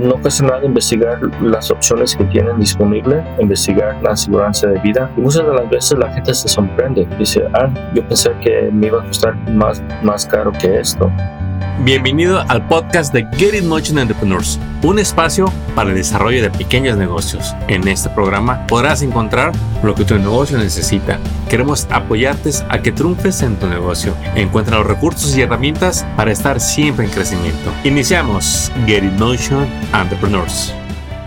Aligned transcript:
no 0.00 0.16
cuesta 0.20 0.44
nada 0.44 0.64
investigar 0.64 1.20
las 1.42 1.70
opciones 1.70 2.16
que 2.16 2.24
tienen 2.24 2.58
disponible, 2.58 3.22
investigar 3.38 4.02
la 4.02 4.10
aseguranza 4.10 4.68
de 4.68 4.78
vida. 4.80 5.10
Y 5.16 5.20
muchas 5.20 5.46
de 5.46 5.54
las 5.54 5.68
veces 5.68 5.98
la 5.98 6.12
gente 6.12 6.34
se 6.34 6.48
sorprende. 6.48 7.06
Dice, 7.18 7.44
ah, 7.54 7.68
yo 7.94 8.06
pensé 8.06 8.32
que 8.42 8.70
me 8.72 8.88
iba 8.88 9.02
a 9.02 9.06
costar 9.06 9.36
más, 9.50 9.82
más 10.02 10.26
caro 10.26 10.52
que 10.52 10.80
esto. 10.80 11.10
Bienvenido 11.82 12.44
al 12.46 12.68
podcast 12.68 13.10
de 13.10 13.26
Get 13.38 13.54
It 13.54 13.64
Motion 13.64 13.98
Entrepreneurs, 13.98 14.60
un 14.82 14.98
espacio 14.98 15.50
para 15.74 15.88
el 15.88 15.96
desarrollo 15.96 16.42
de 16.42 16.50
pequeños 16.50 16.98
negocios. 16.98 17.54
En 17.68 17.88
este 17.88 18.10
programa 18.10 18.66
podrás 18.66 19.00
encontrar 19.00 19.52
lo 19.82 19.94
que 19.94 20.04
tu 20.04 20.14
negocio 20.18 20.58
necesita. 20.58 21.18
Queremos 21.48 21.86
apoyarte 21.90 22.50
a 22.68 22.82
que 22.82 22.92
triunfes 22.92 23.40
en 23.40 23.56
tu 23.56 23.66
negocio. 23.66 24.14
Encuentra 24.34 24.76
los 24.76 24.88
recursos 24.88 25.34
y 25.34 25.40
herramientas 25.40 26.04
para 26.18 26.32
estar 26.32 26.60
siempre 26.60 27.06
en 27.06 27.12
crecimiento. 27.12 27.72
Iniciamos 27.82 28.70
Get 28.84 29.02
It 29.02 29.12
Motion 29.12 29.66
Entrepreneurs. 29.94 30.74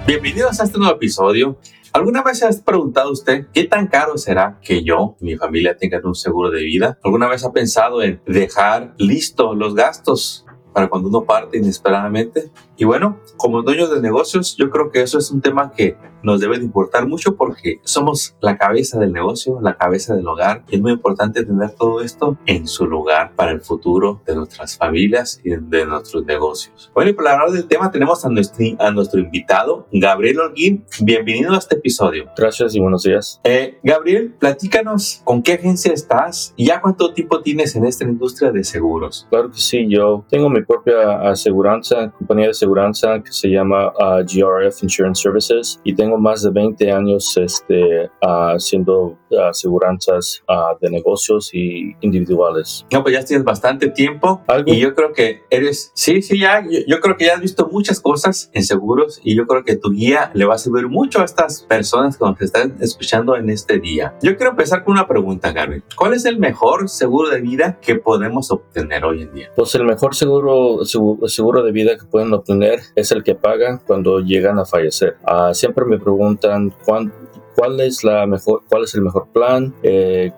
Bienvenidos 0.05 0.59
a 0.59 0.65
este 0.65 0.77
nuevo 0.77 0.93
episodio. 0.93 1.57
¿Alguna 1.93 2.23
vez 2.23 2.39
se 2.39 2.47
ha 2.47 2.49
preguntado 2.65 3.11
usted 3.11 3.45
qué 3.53 3.65
tan 3.65 3.85
caro 3.85 4.17
será 4.17 4.59
que 4.63 4.83
yo 4.83 5.15
y 5.21 5.25
mi 5.25 5.35
familia 5.35 5.77
tengan 5.77 6.03
un 6.05 6.15
seguro 6.15 6.49
de 6.49 6.63
vida? 6.63 6.97
¿Alguna 7.03 7.27
vez 7.27 7.43
ha 7.43 7.51
pensado 7.51 8.01
en 8.01 8.19
dejar 8.25 8.95
listo 8.97 9.53
los 9.53 9.75
gastos 9.75 10.42
para 10.73 10.89
cuando 10.89 11.07
uno 11.07 11.23
parte 11.23 11.57
inesperadamente? 11.57 12.49
Y 12.83 12.85
bueno, 12.85 13.17
como 13.37 13.61
dueños 13.61 13.91
de 13.91 14.01
negocios, 14.01 14.57
yo 14.57 14.69
creo 14.69 14.91
que 14.91 15.01
eso 15.01 15.17
es 15.17 15.31
un 15.31 15.39
tema 15.39 15.71
que 15.71 15.95
nos 16.21 16.39
debe 16.39 16.57
de 16.57 16.63
importar 16.63 17.07
mucho 17.07 17.35
porque 17.35 17.79
somos 17.83 18.35
la 18.41 18.57
cabeza 18.57 18.97
del 18.99 19.11
negocio, 19.11 19.59
la 19.61 19.75
cabeza 19.75 20.15
del 20.15 20.27
hogar 20.27 20.63
y 20.69 20.75
es 20.75 20.81
muy 20.81 20.93
importante 20.93 21.45
tener 21.45 21.71
todo 21.71 22.01
esto 22.01 22.37
en 22.45 22.67
su 22.67 22.85
lugar 22.85 23.33
para 23.35 23.51
el 23.51 23.61
futuro 23.61 24.21
de 24.25 24.35
nuestras 24.35 24.77
familias 24.77 25.39
y 25.43 25.51
de 25.51 25.85
nuestros 25.85 26.25
negocios. 26.25 26.91
Bueno, 26.93 27.11
y 27.11 27.13
para 27.13 27.33
hablar 27.33 27.51
del 27.51 27.67
tema 27.67 27.91
tenemos 27.91 28.25
a 28.25 28.29
nuestro, 28.29 28.65
a 28.79 28.91
nuestro 28.91 29.19
invitado, 29.19 29.87
Gabriel 29.91 30.39
Holguín. 30.39 30.85
Bienvenido 31.01 31.53
a 31.53 31.57
este 31.57 31.75
episodio. 31.75 32.25
Gracias 32.37 32.73
y 32.75 32.79
buenos 32.79 33.03
días. 33.03 33.41
Eh, 33.43 33.79
Gabriel, 33.83 34.33
platícanos 34.39 35.21
con 35.25 35.43
qué 35.43 35.53
agencia 35.53 35.91
estás 35.91 36.53
y 36.55 36.67
ya 36.67 36.81
cuánto 36.81 37.13
tiempo 37.13 37.41
tienes 37.41 37.75
en 37.75 37.85
esta 37.85 38.05
industria 38.05 38.51
de 38.51 38.63
seguros. 38.63 39.27
Claro 39.29 39.51
que 39.51 39.57
sí, 39.57 39.87
yo 39.89 40.25
tengo 40.29 40.49
mi 40.49 40.63
propia 40.63 41.29
aseguranza, 41.29 42.11
compañía 42.11 42.47
de 42.47 42.53
seguranza 42.73 43.21
que 43.23 43.31
se 43.31 43.49
llama 43.49 43.89
uh, 43.89 44.23
GRF 44.23 44.83
Insurance 44.83 45.21
Services 45.21 45.79
y 45.83 45.93
tengo 45.93 46.17
más 46.17 46.41
de 46.41 46.49
20 46.49 46.91
años 46.91 47.37
este, 47.37 48.09
haciendo 48.21 49.17
aseguranzas 49.49 50.43
de 50.81 50.89
negocios 50.89 51.49
y 51.53 51.95
individuales. 52.01 52.85
No, 52.91 53.03
pues 53.03 53.15
ya 53.15 53.23
tienes 53.23 53.43
bastante 53.43 53.89
tiempo 53.89 54.41
y 54.65 54.79
yo 54.79 54.93
creo 54.93 55.13
que 55.13 55.41
eres, 55.49 55.91
sí, 55.93 56.21
sí, 56.21 56.39
ya, 56.39 56.63
yo, 56.87 56.99
creo 56.99 57.17
que 57.17 57.25
ya 57.25 57.35
has 57.35 57.41
visto 57.41 57.67
muchas 57.71 57.99
cosas 57.99 58.49
en 58.53 58.63
seguros 58.63 59.19
y 59.23 59.35
yo 59.35 59.45
creo 59.45 59.63
que 59.63 59.75
tu 59.75 59.91
guía 59.91 60.31
le 60.33 60.45
va 60.45 60.55
a 60.55 60.57
servir 60.57 60.87
mucho 60.87 61.21
a 61.21 61.25
estas 61.25 61.63
personas 61.63 62.17
que 62.17 62.25
nos 62.25 62.41
están 62.41 62.75
escuchando 62.79 63.35
en 63.35 63.49
este 63.49 63.79
día. 63.79 64.15
Yo 64.21 64.35
quiero 64.35 64.51
empezar 64.51 64.83
con 64.83 64.93
una 64.93 65.07
pregunta, 65.07 65.51
Gabriel. 65.51 65.83
¿Cuál 65.95 66.13
es 66.13 66.25
el 66.25 66.39
mejor 66.39 66.89
seguro 66.89 67.29
de 67.29 67.41
vida 67.41 67.79
que 67.81 67.95
podemos 67.95 68.51
obtener 68.51 69.03
hoy 69.05 69.23
en 69.23 69.33
día? 69.33 69.51
Pues 69.55 69.73
el 69.75 69.85
mejor 69.85 70.15
seguro, 70.15 70.85
seguro, 70.85 71.63
de 71.63 71.71
vida 71.71 71.97
que 71.97 72.05
pueden 72.05 72.33
obtener 72.33 72.52
es 72.61 73.11
el 73.11 73.23
que 73.23 73.35
pagan 73.35 73.81
cuando 73.85 74.19
llegan 74.19 74.59
a 74.59 74.65
fallecer. 74.65 75.17
Uh, 75.25 75.53
siempre 75.53 75.85
me 75.85 75.99
preguntan 75.99 76.73
cuál 76.85 77.79
es 77.79 78.03
la 78.03 78.25
mejor, 78.25 78.63
cuál 78.69 78.83
es 78.83 78.95
el 78.95 79.01
mejor 79.01 79.27
plan, 79.31 79.73
eh, 79.83 80.31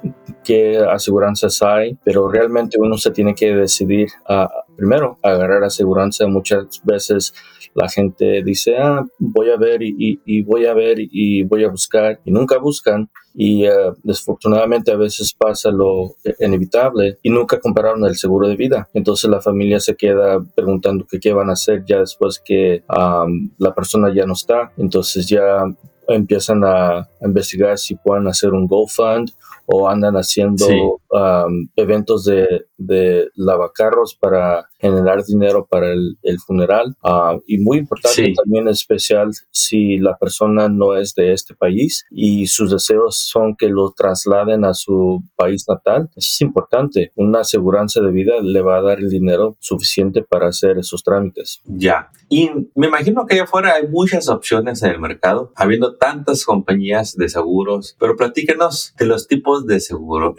qué 0.44 0.77
aseguranzas 0.77 1.61
hay, 1.61 1.97
pero 2.03 2.30
realmente 2.30 2.77
uno 2.80 2.97
se 2.97 3.11
tiene 3.11 3.35
que 3.35 3.53
decidir 3.53 4.09
a 4.27 4.49
primero 4.75 5.17
agarrar 5.23 5.63
aseguranza. 5.63 6.27
Muchas 6.27 6.81
veces 6.83 7.33
la 7.75 7.89
gente 7.89 8.41
dice, 8.43 8.77
ah, 8.77 9.05
voy 9.19 9.51
a 9.51 9.57
ver 9.57 9.81
y, 9.83 10.41
voy 10.43 10.65
a 10.65 10.73
ver 10.73 10.97
y 10.99 11.43
voy 11.43 11.63
a 11.63 11.69
buscar 11.69 12.19
y 12.25 12.31
nunca 12.31 12.57
buscan 12.57 13.09
y 13.37 13.67
uh, 13.67 13.93
desafortunadamente 14.01 14.91
a 14.91 14.95
veces 14.95 15.33
pasa 15.33 15.69
lo 15.69 16.16
inevitable 16.39 17.19
y 17.22 17.29
nunca 17.29 17.59
compararon 17.59 18.05
el 18.05 18.16
seguro 18.16 18.47
de 18.47 18.55
vida. 18.55 18.88
Entonces 18.94 19.29
la 19.29 19.41
familia 19.41 19.79
se 19.79 19.95
queda 19.95 20.44
preguntando 20.55 21.05
qué 21.22 21.33
van 21.33 21.50
a 21.50 21.53
hacer 21.53 21.83
ya 21.85 22.00
después 22.00 22.41
que 22.44 22.83
um, 22.89 23.51
la 23.57 23.75
persona 23.75 24.13
ya 24.13 24.25
no 24.25 24.33
está. 24.33 24.71
Entonces 24.77 25.27
ya 25.27 25.66
empiezan 26.07 26.63
a, 26.63 27.07
investigar 27.21 27.77
si 27.77 27.95
pueden 27.95 28.27
hacer 28.27 28.51
un 28.51 28.67
GoFund 28.67 29.31
o 29.66 29.89
andan 29.89 30.16
haciendo 30.16 30.67
um, 30.67 31.67
eventos 31.75 32.25
de, 32.25 32.67
de, 32.77 33.29
lavacarros 33.35 34.15
para 34.15 34.69
generar 34.79 35.23
dinero 35.25 35.65
para 35.65 35.91
el, 35.91 36.17
funeral. 36.45 36.95
Uh, 37.03 37.41
y 37.47 37.57
muy 37.57 37.79
importante 37.79 38.33
también 38.35 38.67
especial 38.67 39.31
si 39.49 39.97
la 39.97 40.17
persona 40.17 40.69
no 40.69 40.95
es 40.95 41.15
de 41.15 41.33
este 41.33 41.55
país 41.55 42.05
y 42.11 42.45
sus 42.47 42.71
deseos 42.71 43.17
son 43.17 43.55
que 43.55 43.69
lo 43.69 43.91
trasladen 43.91 44.65
a 44.65 44.73
su 44.73 45.23
país 45.35 45.65
natal. 45.67 46.09
Eso 46.15 46.29
es 46.31 46.41
importante. 46.41 47.11
Una 47.15 47.39
aseguranza 47.39 48.01
de 48.01 48.11
vida 48.11 48.35
le 48.41 48.61
va 48.61 48.77
a 48.77 48.81
dar 48.81 48.99
el 48.99 49.09
dinero 49.09 49.57
suficiente 49.59 50.21
para 50.21 50.49
hacer 50.49 50.77
esos 50.77 51.03
trámites. 51.03 51.61
Ya. 51.65 52.11
Y 52.29 52.49
me 52.75 52.88
imagino 52.88 53.25
que 53.25 53.35
allá 53.35 53.44
afuera 53.44 53.73
hay 53.75 53.88
muchas 53.88 54.29
opciones 54.29 54.81
en 54.83 54.91
el 54.91 54.99
mercado, 54.99 55.51
habiendo 55.55 55.94
tantas 55.97 56.45
compañías 56.45 57.16
de 57.16 57.29
seguros, 57.29 57.95
pero 58.00 58.16
platícanos 58.16 58.94
de 58.97 59.06
los 59.06 59.28
tipos 59.28 59.66
de 59.66 59.79
seguro. 59.79 60.35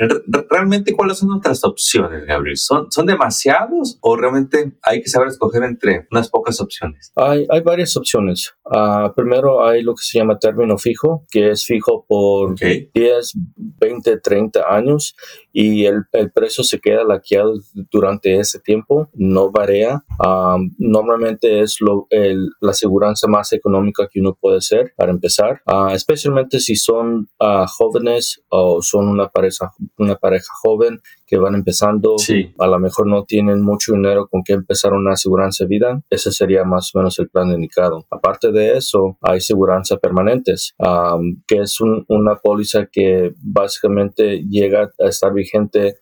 ¿Realmente 0.51 0.95
cuáles 0.95 1.19
son 1.19 1.31
nuestras 1.31 1.65
opciones, 1.65 2.25
Gabriel? 2.27 2.57
¿Son, 2.57 2.91
son 2.91 3.07
demasiados 3.07 3.99
o 4.01 4.17
realmente 4.17 4.73
hay 4.83 5.03
que 5.03 5.09
saber 5.09 5.29
escoger 5.29 5.63
entre 5.65 6.07
unas 6.11 6.29
pocas 6.29 6.61
opciones? 6.61 7.13
Hay, 7.17 7.47
hay 7.51 7.61
varias 7.61 7.97
opciones. 7.97 8.55
Uh, 8.65 9.13
primero 9.15 9.65
hay 9.65 9.83
lo 9.83 9.95
que 9.95 10.03
se 10.03 10.19
llama 10.19 10.39
término 10.39 10.79
fijo, 10.79 11.25
que 11.31 11.51
es 11.51 11.65
fijo 11.65 12.05
por 12.09 12.57
10, 12.59 13.33
20, 13.57 14.19
30 14.19 14.61
años 14.69 15.15
y 15.53 15.87
el, 15.87 16.03
el, 16.13 16.31
precio 16.31 16.65
se 16.65 16.81
queda 16.81 17.03
laqueado 17.03 17.55
durante 17.91 18.39
ese 18.39 18.61
tiempo, 18.61 19.09
no 19.15 19.51
varía. 19.51 20.03
Um, 20.19 20.75
normalmente 20.79 21.61
es 21.61 21.77
lo, 21.81 22.07
el, 22.11 22.51
la 22.61 22.73
aseguranza 22.73 23.27
más 23.27 23.53
económica 23.55 24.07
que 24.11 24.21
uno 24.21 24.37
puede 24.39 24.59
hacer 24.59 24.93
para 24.97 25.13
empezar, 25.13 25.46
uh, 25.67 25.89
especialmente 25.91 26.61
si 26.61 26.77
son 26.77 27.29
uh, 27.41 27.67
jóvenes 27.67 28.43
o 28.49 28.83
son 28.83 29.09
una 29.09 29.29
pareja, 29.29 29.73
una 29.99 30.17
pareja 30.17 30.53
joven 30.63 31.01
que 31.27 31.39
van 31.39 31.55
empezando, 31.55 32.17
a 32.59 32.67
lo 32.67 32.79
mejor 32.79 33.09
no 33.09 33.25
tienen 33.25 33.61
mucho 33.61 33.93
dinero 33.93 34.29
con 34.29 34.43
que 34.45 34.53
empezar 34.53 34.93
una 34.93 35.13
aseguranza 35.13 35.65
de 35.65 35.69
vida, 35.69 36.03
ese 36.09 36.31
sería 36.31 36.63
más 36.65 36.95
o 36.95 36.99
menos 36.99 37.19
el 37.19 37.29
plan 37.29 37.51
indicado. 37.51 38.07
Aparte 38.11 38.53
de 38.53 38.77
eso, 38.77 39.19
hay 39.23 39.39
aseguranza 39.39 39.97
permanentes, 39.97 40.75
que 41.49 41.59
es 41.59 41.81
una 41.81 42.37
póliza 42.37 42.87
que 42.87 43.33
básicamente 43.43 44.45
llega 44.49 44.93
a 45.01 45.09
estar 45.09 45.33
vigente 45.33 45.97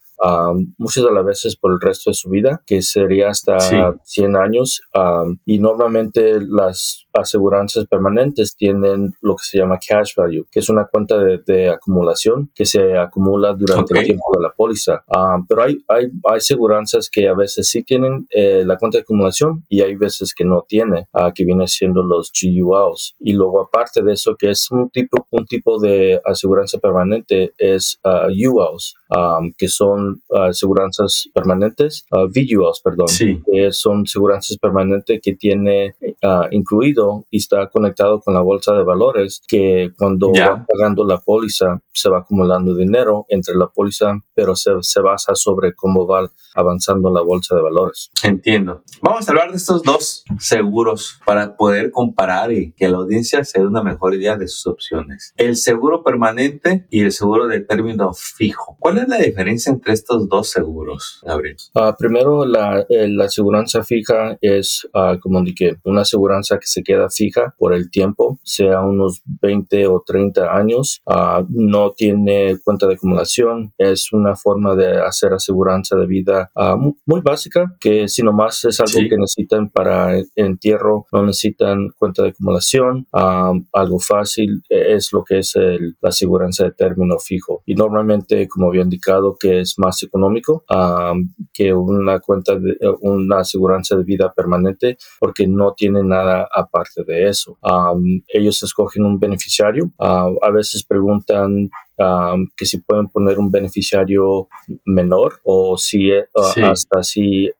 muchas 0.79 1.05
de 1.05 1.13
las 1.13 1.25
veces 1.25 1.57
por 1.57 1.73
el 1.73 1.81
resto 1.81 2.11
de 2.11 2.15
su 2.15 2.31
vida, 2.31 2.63
que 2.67 2.83
sería 2.83 3.29
hasta 3.29 3.59
100 4.05 4.37
años. 4.37 4.83
y 5.45 5.59
normalmente 5.59 6.41
las 6.41 7.07
aseguranzas 7.13 7.87
permanentes 7.87 8.57
tienen 8.57 9.15
lo 9.21 9.37
que 9.37 9.45
se 9.45 9.59
llama 9.59 9.79
cash 9.79 10.15
value, 10.17 10.47
que 10.51 10.61
es 10.61 10.69
una 10.69 10.87
cuenta 10.87 11.17
de, 11.19 11.71
acumulación 11.71 12.51
que 12.55 12.67
se 12.67 12.97
acumula 12.97 13.55
durante 13.55 13.99
el 13.99 14.05
tiempo 14.05 14.33
de 14.37 14.43
la 14.43 14.51
póliza. 14.51 15.05
pero 15.49 15.63
hay, 15.63 15.79
hay, 15.89 16.11
hay 16.25 16.37
aseguranzas 16.37 17.09
que 17.11 17.29
a 17.29 17.35
veces 17.35 17.69
sí 17.69 17.83
tienen 17.83 18.27
eh, 18.31 18.65
la 18.65 18.77
cuenta 18.77 18.99
de 18.99 19.03
acumulación 19.03 19.65
y 19.69 19.81
hay 19.81 19.95
veces 19.95 20.35
que 20.35 20.45
no 20.45 20.65
tiene, 20.67 21.09
uh, 21.13 21.33
que 21.35 21.45
viene 21.45 21.67
siendo 21.69 22.03
los 22.03 22.33
GULs. 22.33 23.15
Y 23.21 23.33
luego 23.33 23.61
aparte 23.61 24.03
de 24.03 24.13
eso, 24.13 24.37
que 24.37 24.51
es 24.51 24.71
un 24.71 24.91
tipo, 24.91 25.27
un 25.31 25.47
tipo 25.47 25.79
de 25.79 26.21
aseguranza 26.25 26.79
permanente, 26.79 27.53
es 27.59 28.01
uh, 28.05 28.29
ULs, 28.29 28.97
que 29.57 29.69
son 29.69 30.14
aseguranzas 30.31 31.29
permanentes, 31.33 32.07
uh, 32.11 32.31
perdón, 32.83 33.07
que 33.51 33.73
son 33.73 34.03
aseguranzas 34.03 34.59
permanentes 34.59 35.21
que 35.23 35.35
tiene 35.35 35.95
ah, 36.23 36.49
incluido 36.51 37.27
y 37.31 37.39
está 37.39 37.69
conectado 37.69 38.21
con 38.21 38.35
la 38.35 38.41
bolsa 38.41 38.75
de 38.75 38.83
valores, 38.83 39.43
que 39.47 39.91
cuando 39.97 40.33
va 40.33 40.65
pagando 40.67 41.05
la 41.05 41.19
póliza 41.19 41.81
se 41.93 42.09
va 42.09 42.19
acumulando 42.19 42.75
dinero 42.75 43.25
entre 43.29 43.55
la 43.55 43.69
póliza, 43.69 44.19
pero 44.35 44.57
se, 44.57 44.71
se 44.81 45.01
basa 45.01 45.35
sobre 45.35 45.75
cómo 45.75 46.07
va 46.07 46.31
avanzando 46.55 47.11
la 47.11 47.21
bolsa 47.21 47.55
de 47.55 47.63
valores. 47.63 48.11
Entiendo. 48.23 48.83
Vamos 49.03 49.29
a 49.29 49.33
hablar 49.33 49.51
de 49.51 49.57
estos 49.57 49.83
dos 49.83 50.25
seguros 50.39 51.19
para 51.25 51.57
poder 51.57 51.91
comparar 51.91 52.53
y 52.53 52.73
que 52.73 52.89
la 52.89 52.99
audiencia 52.99 53.45
se 53.45 53.61
dé 53.61 53.67
una 53.67 53.83
mejor 53.83 54.15
idea 54.15 54.37
de 54.37 54.49
sus 54.49 54.67
opciones. 54.67 55.33
El 55.37 55.57
seguro 55.57 56.03
permanente 56.03 56.87
y 56.91 57.01
el 57.01 57.13
seguro 57.13 57.47
de 57.47 57.61
término 57.61 58.13
fijo. 58.15 58.77
¿Cuál 58.79 58.99
es 58.99 59.09
la 59.09 59.19
diferencia 59.19 59.73
entre 59.73 59.94
estos 59.95 60.29
dos 60.29 60.51
seguros, 60.51 61.21
Gabriel? 61.25 61.57
Ah, 61.75 61.95
primero, 61.99 62.45
la, 62.45 62.85
eh, 62.89 63.09
la 63.09 63.25
aseguranza 63.25 63.83
fija 63.83 64.37
es, 64.41 64.87
uh, 64.95 65.19
como 65.21 65.43
dije, 65.43 65.77
una 65.85 66.03
aseguranza 66.03 66.59
que 66.59 66.67
se 66.67 66.83
queda 66.83 67.09
fija 67.11 67.55
por 67.59 67.75
el 67.75 67.91
tiempo, 67.91 68.39
sea 68.43 68.83
unos 68.83 69.23
20 69.41 69.87
o 69.87 70.03
30 70.07 70.55
años. 70.55 71.03
Uh, 71.07 71.45
no 71.49 71.93
tiene 71.93 72.59
cuenta 72.63 72.87
de 72.87 72.95
acumulación. 72.95 73.73
Es 73.79 74.13
una 74.13 74.37
forma 74.37 74.75
de 74.75 75.01
hacer 75.01 75.33
aseguranza 75.33 75.97
de 75.97 76.07
vida 76.07 76.51
muy 77.07 77.21
básica, 77.21 77.77
que 77.81 78.09
si 78.09 78.23
nomás 78.23 78.65
es 78.65 78.81
algo 78.81 79.09
que 79.09 79.17
necesitan 79.17 79.69
para 79.71 80.19
entierro, 80.37 81.07
no 81.13 81.25
necesitan 81.25 81.91
cuenta 81.99 82.23
de 82.23 82.31
acumulación. 82.31 83.07
algo 83.13 83.99
fácil 83.99 84.63
e, 84.69 84.95
es 84.95 85.13
lo 85.13 85.25
que 85.25 85.39
es 85.39 85.55
la 86.01 86.09
aseguranza 86.09 86.65
de 86.65 86.73
término 86.73 87.19
fijo. 87.19 87.63
Y 87.67 87.75
normalmente, 87.75 88.49
como 88.49 88.69
había 88.69 88.83
indicado, 88.83 89.37
que 89.39 89.61
es 89.61 89.79
más 89.79 89.84
económico 90.03 90.65
que 91.53 91.73
una 91.73 92.21
cuenta 92.21 92.57
de 92.57 92.77
una 93.01 93.41
aseguranza 93.41 93.97
de 93.97 94.05
vida 94.05 94.33
permanente 94.33 94.97
porque 95.19 95.47
no 95.47 95.75
tiene 95.75 96.03
nada 96.03 96.49
aparte 96.53 97.05
de 97.05 97.29
eso. 97.29 97.59
ellos 98.29 98.63
escogen 98.63 99.05
un 99.05 99.19
beneficiario. 99.19 99.91
a 99.99 100.51
veces 100.53 100.85
preguntan 100.85 101.71
que 102.57 102.67
si 102.67 102.79
pueden 102.79 103.09
poner 103.09 103.39
un 103.39 103.51
beneficiario 103.51 104.49
menor 104.85 105.41
o 105.45 105.77
si 105.77 106.11
eh, 106.11 106.27
hasta 106.35 107.03
si, 107.03 107.51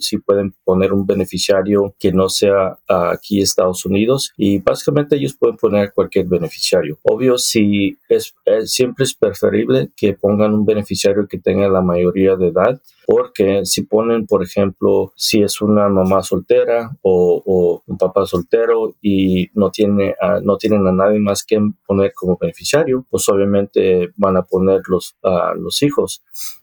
si 0.00 0.18
pueden 0.18 0.54
poner 0.64 0.92
un 0.92 1.06
beneficiario 1.06 1.94
que 1.98 2.12
no 2.12 2.28
sea 2.28 2.78
aquí 2.88 3.40
Estados 3.40 3.84
Unidos 3.86 4.32
y 4.36 4.58
básicamente 4.58 5.16
ellos 5.16 5.36
pueden 5.38 5.56
poner 5.56 5.92
cualquier 5.92 6.26
beneficiario. 6.26 6.98
Obvio, 7.02 7.38
si 7.38 7.96
es, 8.08 8.34
siempre 8.64 9.04
es 9.04 9.14
preferible 9.14 9.90
que 9.96 10.14
pongan 10.14 10.54
un 10.54 10.64
beneficiario 10.64 11.26
que 11.26 11.38
tenga 11.38 11.68
la 11.68 11.80
mayoría 11.80 12.36
de 12.36 12.48
edad 12.48 12.80
porque 13.06 13.64
si 13.64 13.82
ponen, 13.82 14.26
por 14.26 14.42
ejemplo, 14.42 15.12
si 15.16 15.42
es 15.42 15.60
una 15.60 15.88
mamá 15.88 16.22
soltera 16.22 16.90
o, 17.02 17.82
un 17.86 17.98
papá 17.98 18.26
soltero 18.26 18.94
y 19.02 19.50
no 19.54 19.70
tiene 19.70 20.14
no 20.42 20.56
tienen 20.56 20.86
a 20.86 20.92
nadie 20.92 21.18
más 21.18 21.44
que 21.44 21.60
poner 21.86 22.12
como 22.14 22.38
beneficiario, 22.40 23.04
pues 23.10 23.28
obviamente 23.28 24.12
van 24.16 24.36
a 24.36 24.42
poner 24.42 24.82
los, 24.88 25.16
a 25.22 25.54
los 25.54 25.82
hijos 25.82 26.22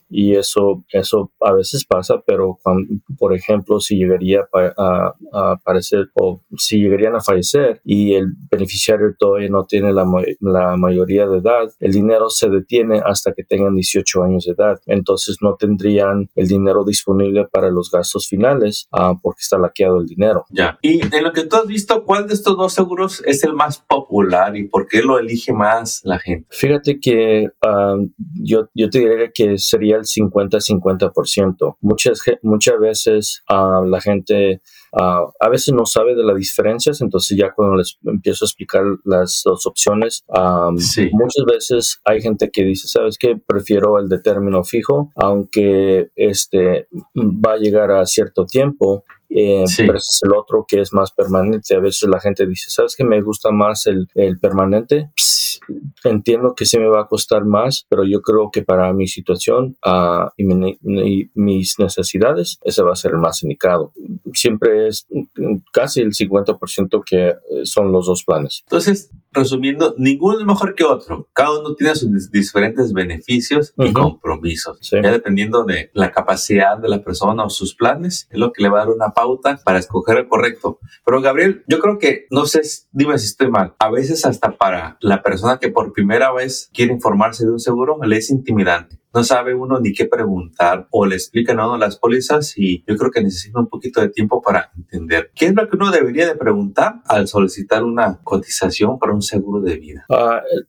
y 0.09 0.35
eso, 0.35 0.83
eso 0.91 1.31
a 1.39 1.53
veces 1.53 1.85
pasa, 1.85 2.21
pero 2.25 2.59
cuando, 2.63 2.87
por 3.17 3.35
ejemplo, 3.35 3.79
si 3.79 3.97
llegaría 3.97 4.41
a, 4.53 5.13
a, 5.31 5.51
aparecer 5.51 6.09
o 6.15 6.41
si 6.57 6.79
llegarían 6.79 7.15
a 7.15 7.21
fallecer 7.21 7.81
y 7.85 8.13
el 8.13 8.33
beneficiario 8.49 9.15
todavía 9.17 9.49
no 9.49 9.65
tiene 9.65 9.93
la, 9.93 10.05
la, 10.41 10.77
mayoría 10.77 11.27
de 11.27 11.37
edad, 11.37 11.71
el 11.79 11.91
dinero 11.91 12.29
se 12.29 12.49
detiene 12.49 13.01
hasta 13.05 13.33
que 13.33 13.43
tengan 13.43 13.75
18 13.75 14.23
años 14.23 14.45
de 14.45 14.53
edad. 14.53 14.79
Entonces 14.87 15.37
no 15.41 15.55
tendrían 15.55 16.29
el 16.35 16.47
dinero 16.47 16.83
disponible 16.83 17.47
para 17.51 17.69
los 17.69 17.91
gastos 17.91 18.27
finales 18.27 18.87
uh, 18.91 19.19
porque 19.21 19.41
está 19.41 19.57
laqueado 19.57 19.99
el 19.99 20.07
dinero. 20.07 20.45
Ya. 20.49 20.79
Y 20.81 21.01
en 21.15 21.23
lo 21.23 21.33
que 21.33 21.43
tú 21.43 21.55
has 21.57 21.67
visto, 21.67 22.03
¿cuál 22.03 22.27
de 22.27 22.33
estos 22.33 22.57
dos 22.57 22.73
seguros 22.73 23.21
es 23.25 23.43
el 23.43 23.53
más 23.53 23.79
popular 23.79 24.55
y 24.57 24.67
por 24.67 24.87
qué 24.87 25.01
lo 25.01 25.19
elige 25.19 25.53
más 25.53 26.01
la 26.03 26.19
gente? 26.19 26.47
Fíjate 26.49 26.99
que 26.99 27.49
uh, 27.63 28.09
yo, 28.41 28.69
yo 28.73 28.89
te 28.89 28.99
diría 28.99 29.31
que 29.33 29.57
sería 29.57 29.98
el 29.99 30.05
50-50%. 30.05 31.77
Muchas, 31.81 32.21
muchas 32.41 32.79
veces 32.79 33.43
uh, 33.49 33.85
la 33.85 34.01
gente 34.01 34.61
uh, 34.93 35.31
a 35.39 35.49
veces 35.49 35.73
no 35.73 35.85
sabe 35.85 36.15
de 36.15 36.23
las 36.23 36.35
diferencias, 36.37 37.01
entonces 37.01 37.37
ya 37.37 37.51
cuando 37.51 37.77
les 37.77 37.97
empiezo 38.05 38.45
a 38.45 38.47
explicar 38.47 38.83
las 39.03 39.41
dos 39.45 39.65
opciones, 39.65 40.23
um, 40.27 40.75
muchas 41.11 41.45
veces 41.45 42.01
hay 42.05 42.21
gente 42.21 42.49
que 42.51 42.63
dice, 42.63 42.87
¿sabes 42.87 43.17
qué? 43.17 43.35
Prefiero 43.35 43.99
el 43.99 44.09
de 44.09 44.19
término 44.19 44.63
fijo, 44.63 45.11
aunque 45.15 46.09
este 46.15 46.87
va 47.15 47.53
a 47.53 47.57
llegar 47.57 47.91
a 47.91 48.05
cierto 48.05 48.45
tiempo 48.45 49.03
eh, 49.29 49.63
pero 49.77 49.97
es 49.97 50.19
el 50.23 50.33
otro 50.33 50.65
que 50.67 50.81
es 50.81 50.91
más 50.91 51.11
permanente. 51.11 51.75
A 51.75 51.79
veces 51.79 52.09
la 52.09 52.19
gente 52.19 52.47
dice, 52.47 52.69
¿sabes 52.69 52.95
qué? 52.95 53.03
Me 53.03 53.21
gusta 53.21 53.51
más 53.51 53.85
el, 53.85 54.07
el 54.15 54.39
permanente 54.39 55.11
entiendo 56.03 56.53
que 56.55 56.65
se 56.65 56.79
me 56.79 56.87
va 56.87 57.01
a 57.01 57.07
costar 57.07 57.45
más, 57.45 57.85
pero 57.89 58.03
yo 58.03 58.21
creo 58.21 58.49
que 58.51 58.63
para 58.63 58.91
mi 58.93 59.07
situación 59.07 59.77
uh, 59.85 60.29
y, 60.37 61.29
mis 61.33 61.79
necesidades, 61.79 62.59
ese 62.63 62.83
va 62.83 62.93
a 62.93 62.95
ser 62.95 63.11
el 63.11 63.19
más 63.19 63.43
indicado. 63.43 63.93
Siempre 64.33 64.87
es 64.87 65.07
casi 65.71 66.01
el 66.01 66.11
50% 66.11 67.03
que 67.05 67.35
son 67.63 67.91
los 67.91 68.07
dos 68.07 68.23
planes. 68.23 68.63
Entonces, 68.65 69.11
resumiendo, 69.31 69.95
ninguno 69.97 70.39
es 70.39 70.45
mejor 70.45 70.75
que 70.75 70.83
otro. 70.83 71.27
Cada 71.33 71.59
uno 71.59 71.75
tiene 71.75 71.95
sus 71.95 72.31
diferentes 72.31 72.93
beneficios 72.93 73.73
y 73.77 73.93
compromisos. 73.93 74.79
Ya 74.91 75.11
dependiendo 75.11 75.63
de 75.63 75.91
la 75.93 76.11
capacidad 76.11 76.77
de 76.77 76.89
la 76.89 77.03
persona 77.03 77.43
o 77.43 77.49
sus 77.49 77.75
planes, 77.75 78.27
es 78.31 78.39
lo 78.39 78.51
que 78.51 78.63
le 78.63 78.69
va 78.69 78.81
a 78.81 78.85
dar 78.85 78.93
una 78.93 79.09
pauta 79.09 79.59
para 79.63 79.79
escoger 79.79 80.17
el 80.17 80.27
correcto. 80.27 80.79
Pero 81.05 81.21
Gabriel, 81.21 81.63
yo 81.67 81.79
creo 81.79 81.97
que, 81.99 82.25
no 82.31 82.45
sé, 82.45 82.61
dime 82.91 83.17
si 83.17 83.27
estoy 83.27 83.49
mal, 83.49 83.75
a 83.79 83.89
veces 83.89 84.25
hasta 84.25 84.57
para 84.57 84.97
la 85.01 85.21
persona 85.21 85.48
que 85.57 85.69
por 85.69 85.93
primera 85.93 86.31
vez 86.31 86.69
quiere 86.73 86.93
informarse 86.93 87.45
de 87.45 87.51
un 87.51 87.59
seguro, 87.59 87.97
le 88.03 88.17
es 88.17 88.29
intimidante 88.29 88.98
no 89.13 89.23
sabe 89.23 89.53
uno 89.53 89.79
ni 89.79 89.93
qué 89.93 90.05
preguntar 90.05 90.87
o 90.91 91.05
le 91.05 91.15
explican 91.15 91.59
a 91.59 91.67
uno 91.67 91.77
las 91.77 91.97
pólizas 91.97 92.57
y 92.57 92.83
yo 92.87 92.95
creo 92.95 93.11
que 93.11 93.23
necesita 93.23 93.59
un 93.59 93.67
poquito 93.67 94.01
de 94.01 94.09
tiempo 94.09 94.41
para 94.41 94.71
entender 94.75 95.31
qué 95.35 95.47
es 95.47 95.55
lo 95.55 95.67
que 95.67 95.75
uno 95.75 95.91
debería 95.91 96.27
de 96.27 96.35
preguntar 96.35 97.01
al 97.05 97.27
solicitar 97.27 97.83
una 97.83 98.19
cotización 98.23 98.99
para 98.99 99.13
un 99.13 99.21
seguro 99.21 99.61
de 99.61 99.77
vida. 99.77 100.05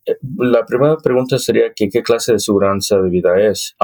Eh, 0.07 0.17
la 0.39 0.65
primera 0.65 0.97
pregunta 0.97 1.39
sería 1.39 1.73
que 1.75 1.89
qué 1.89 2.03
clase 2.03 2.33
de 2.33 2.37
aseguranza 2.37 2.99
de 2.99 3.11
vida 3.11 3.39
es. 3.41 3.77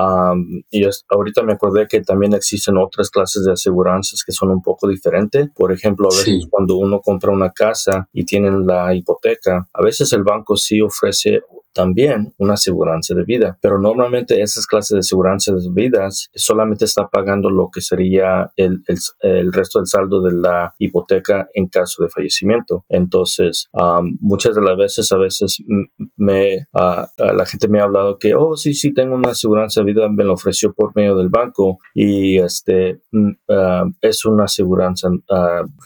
y 0.71 0.85
ahorita 1.09 1.43
me 1.43 1.55
acordé 1.55 1.87
que 1.89 2.01
también 2.01 2.35
existen 2.35 2.77
otras 2.77 3.11
clases 3.11 3.45
de 3.45 3.53
aseguranzas 3.53 4.23
que 4.25 4.33
son 4.33 4.51
un 4.51 4.63
poco 4.63 4.89
diferentes. 4.89 5.49
Por 5.55 5.73
ejemplo, 5.73 6.09
a 6.11 6.17
veces 6.17 6.47
cuando 6.51 6.77
uno 6.77 7.01
compra 7.01 7.31
una 7.31 7.51
casa 7.51 8.09
y 8.13 8.25
tienen 8.25 8.67
la 8.67 8.95
hipoteca, 8.95 9.69
a 9.73 9.83
veces 9.83 10.13
el 10.13 10.23
banco 10.23 10.57
sí 10.57 10.81
ofrece 10.81 11.43
también 11.77 12.33
una 12.39 12.55
aseguranza 12.55 13.15
de 13.15 13.23
vida, 13.25 13.59
pero 13.61 13.79
normalmente 13.79 14.41
esas 14.41 14.67
clases 14.67 14.95
de 14.95 15.01
aseguranza 15.01 15.53
de 15.53 15.61
vidas 15.71 16.31
solamente 16.35 16.87
está 16.87 17.07
pagando 17.09 17.51
lo 17.51 17.69
que 17.71 17.83
sería 17.83 18.51
el, 18.57 18.83
el, 19.21 19.53
resto 19.53 19.79
del 19.79 19.87
saldo 19.87 20.23
de 20.23 20.33
la 20.33 20.75
hipoteca 20.79 21.49
en 21.53 21.67
caso 21.69 22.03
de 22.03 22.09
fallecimiento. 22.09 22.87
Entonces, 22.89 23.69
muchas 24.21 24.55
de 24.55 24.63
las 24.63 24.79
veces, 24.79 25.13
a 25.13 25.19
veces 25.19 25.63
me, 26.17 26.67
la 26.73 27.47
gente 27.47 27.69
me 27.69 27.81
ha 27.81 27.85
hablado 27.85 28.19
que, 28.19 28.35
oh, 28.35 28.57
sí, 28.57 28.73
sí, 28.73 28.95
tengo 28.95 29.15
una 29.15 29.33
aseguranza 29.33 29.83
de 29.83 29.93
vida, 29.93 30.09
me 30.09 30.25
lo 30.25 30.33
ofreció 30.33 30.73
por 30.73 30.97
medio 30.97 31.15
del 31.15 31.29
banco 31.29 31.79
y 31.95 32.39
este 32.39 33.03
es 34.01 34.25
una 34.25 34.45
aseguranza 34.45 35.11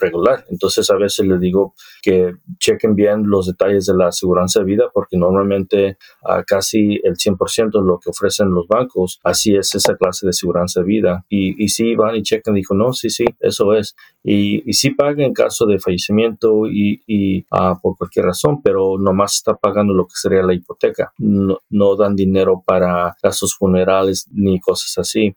regular. 0.01 0.45
Entonces, 0.51 0.89
a 0.89 0.95
veces 0.95 1.27
le 1.27 1.39
digo 1.39 1.75
que 2.01 2.35
chequen 2.61 2.95
bien 2.95 3.25
los 3.27 3.49
detalles 3.49 3.87
de 3.87 3.97
la 3.97 4.07
aseguranza 4.09 4.61
de 4.61 4.67
vida 4.67 4.85
porque 4.95 5.17
normalmente 5.17 5.80
a 6.23 6.43
casi 6.45 7.01
el 7.03 7.17
100% 7.17 7.71
de 7.73 7.87
lo 7.87 7.99
que 7.99 8.11
ofrecen 8.11 8.51
los 8.51 8.67
bancos. 8.69 9.21
Así 9.25 9.55
es 9.55 9.75
esa 9.75 9.97
clase 9.97 10.27
de 10.27 10.33
seguridad 10.33 10.61
de 10.75 10.83
vida. 10.83 11.25
Y, 11.29 11.63
y 11.63 11.69
sí 11.69 11.95
van 11.95 12.17
y 12.17 12.23
checan, 12.23 12.55
dijo, 12.55 12.75
no, 12.75 12.93
sí, 12.93 13.11
sí, 13.11 13.25
eso 13.41 13.75
es. 13.75 13.95
Y, 14.23 14.69
y 14.69 14.75
sí 14.75 14.91
paga 14.91 15.25
en 15.25 15.33
caso 15.33 15.65
de 15.67 15.79
fallecimiento 15.79 16.67
y, 16.67 17.03
y 17.07 17.47
ah, 17.51 17.79
por 17.81 17.97
cualquier 17.97 18.27
razón, 18.27 18.61
pero 18.63 18.99
nomás 18.99 19.37
está 19.37 19.55
pagando 19.55 19.95
lo 19.95 20.07
que 20.07 20.15
sería 20.15 20.43
la 20.43 20.55
hipoteca. 20.55 21.13
No, 21.19 21.59
no 21.71 21.97
dan 21.97 22.15
dinero 22.17 22.63
para 22.65 23.17
gastos 23.23 23.55
funerales 23.55 24.27
ni 24.33 24.61
cosas 24.61 24.99
así. 24.99 25.35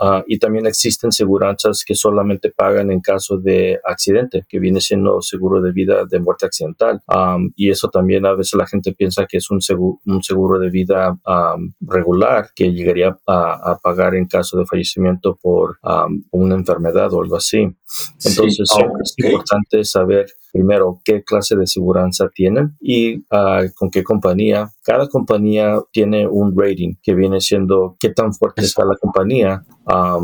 Ah, 0.00 0.24
y 0.26 0.38
también 0.38 0.66
existen 0.66 1.12
seguranzas 1.12 1.84
que 1.84 1.94
solamente 1.94 2.50
pagan 2.50 2.90
en 2.90 3.00
caso 3.00 3.38
de 3.38 3.80
accidente, 3.84 4.44
que 4.48 4.58
viene 4.58 4.80
siendo 4.80 5.22
seguro 5.22 5.60
de 5.60 5.72
vida 5.72 6.04
de 6.04 6.20
muerte 6.20 6.46
accidental. 6.46 7.02
y 7.56 7.70
eso 7.70 7.88
también 7.88 8.26
a 8.26 8.34
veces 8.34 8.54
la 8.54 8.66
gente 8.66 8.92
piensa 8.92 9.26
que 9.26 9.38
es 9.38 9.50
un 9.52 9.60
seguro, 9.60 10.00
un 10.06 10.22
seguro 10.22 10.58
de 10.58 10.70
vida 10.70 11.16
regular 11.80 12.50
que 12.54 12.72
llegaría 12.72 13.16
a, 13.26 13.78
pagar 13.82 14.14
en 14.14 14.26
caso 14.26 14.58
de 14.58 14.66
fallecimiento 14.66 15.38
por 15.40 15.78
una 16.30 16.54
enfermedad 16.54 17.12
o 17.12 17.22
algo 17.22 17.36
así. 17.36 17.68
Entonces, 18.24 18.70
es 19.02 19.14
importante 19.18 19.84
saber 19.84 20.26
primero 20.52 21.00
qué 21.04 21.22
clase 21.24 21.56
de 21.56 21.66
seguridad 21.66 22.02
tienen 22.34 22.76
y 22.80 23.24
ah, 23.30 23.62
con 23.74 23.90
qué 23.90 24.04
compañía. 24.04 24.70
Cada 24.84 25.08
compañía 25.08 25.80
tiene 25.92 26.26
un 26.26 26.54
rating 26.56 26.94
que 27.02 27.14
viene 27.14 27.40
siendo 27.40 27.96
qué 27.98 28.10
tan 28.10 28.32
fuerte 28.32 28.62
está 28.62 28.84
la 28.84 28.96
compañía 28.96 29.64
para 29.84 30.18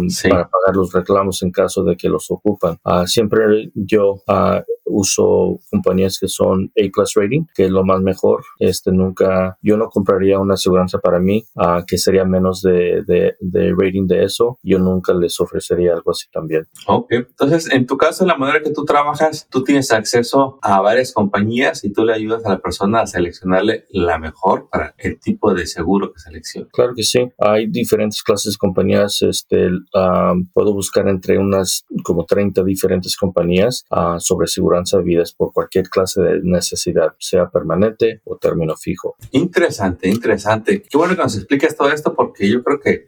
pagar 0.49 0.75
los 0.75 0.93
reclamos 0.93 1.43
en 1.43 1.51
caso 1.51 1.83
de 1.85 1.97
que 1.97 2.09
los 2.09 2.31
ocupan. 2.31 2.79
Ah, 2.85 3.07
siempre 3.07 3.71
yo 3.75 4.23
uso 4.89 5.61
compañías 5.71 6.19
que 6.19 6.29
son 6.29 6.73
A 6.77 6.91
plus 6.93 7.15
rating, 7.15 7.45
que 7.55 7.67
es 7.67 7.71
lo 7.71 7.85
más 7.85 8.01
mejor. 8.01 8.43
Este 8.59 8.91
nunca, 8.91 9.59
yo 9.63 9.77
no 9.77 9.89
compraría 9.89 10.39
una 10.39 10.55
aseguranza 10.55 10.99
para 10.99 11.19
mí 11.19 11.45
uh, 11.57 11.85
que 11.87 11.99
sería 11.99 12.25
menos 12.25 12.63
de, 12.63 13.03
de, 13.07 13.37
de, 13.41 13.75
rating 13.77 14.07
de 14.07 14.25
eso. 14.25 14.59
Yo 14.63 14.79
nunca 14.79 15.13
les 15.15 15.39
ofrecería 15.41 15.93
algo 15.93 16.11
así 16.11 16.29
también. 16.31 16.67
Ok, 16.87 17.13
entonces 17.13 17.71
en 17.73 17.87
tu 17.87 17.97
caso, 17.97 18.25
la 18.27 18.37
manera 18.37 18.63
que 18.63 18.71
tú 18.71 18.85
trabajas, 18.85 19.47
tú 19.51 19.63
tienes 19.63 19.93
acceso 19.93 20.18
a 20.63 20.81
varias 20.81 21.13
compañías 21.13 21.85
y 21.85 21.93
tú 21.93 22.05
le 22.05 22.15
ayudas 22.15 22.45
a 22.45 22.51
la 22.51 22.59
persona 22.59 23.01
a 23.01 23.07
seleccionarle 23.07 23.87
la 23.91 24.19
mejor 24.19 24.69
para 24.71 24.95
el 24.99 25.19
tipo 25.19 25.55
de 25.55 25.67
seguro 25.67 26.13
que 26.13 26.21
selecciona. 26.21 26.69
Claro 26.73 26.93
que 26.95 27.03
sí. 27.03 27.31
Hay 27.39 27.67
diferentes 27.67 28.23
clases 28.23 28.55
de 28.55 28.59
compañías. 28.59 29.23
Este, 29.23 29.69
um, 29.69 30.47
puedo 30.53 30.73
buscar 30.73 31.09
entre 31.09 31.39
unas 31.39 31.85
como 32.05 32.25
30 32.25 32.63
diferentes 32.65 33.17
compañías 33.17 33.85
uh, 33.91 34.19
sobre 34.19 34.47
seguridad 34.47 34.85
de 34.93 35.03
vidas 35.03 35.33
por 35.33 35.53
cualquier 35.53 35.89
clase 35.89 36.21
de 36.21 36.41
necesidad, 36.43 37.15
sea 37.19 37.49
permanente 37.49 38.21
o 38.25 38.37
término 38.37 38.77
fijo. 38.77 39.17
Interesante, 39.33 40.09
interesante. 40.09 40.83
Qué 40.83 40.97
bueno 40.97 41.17
que 41.17 41.23
nos 41.23 41.37
expliques 41.37 41.77
todo 41.77 41.91
esto 41.91 42.15
porque 42.15 42.49
yo 42.49 42.63
creo 42.63 42.81
que 42.81 43.05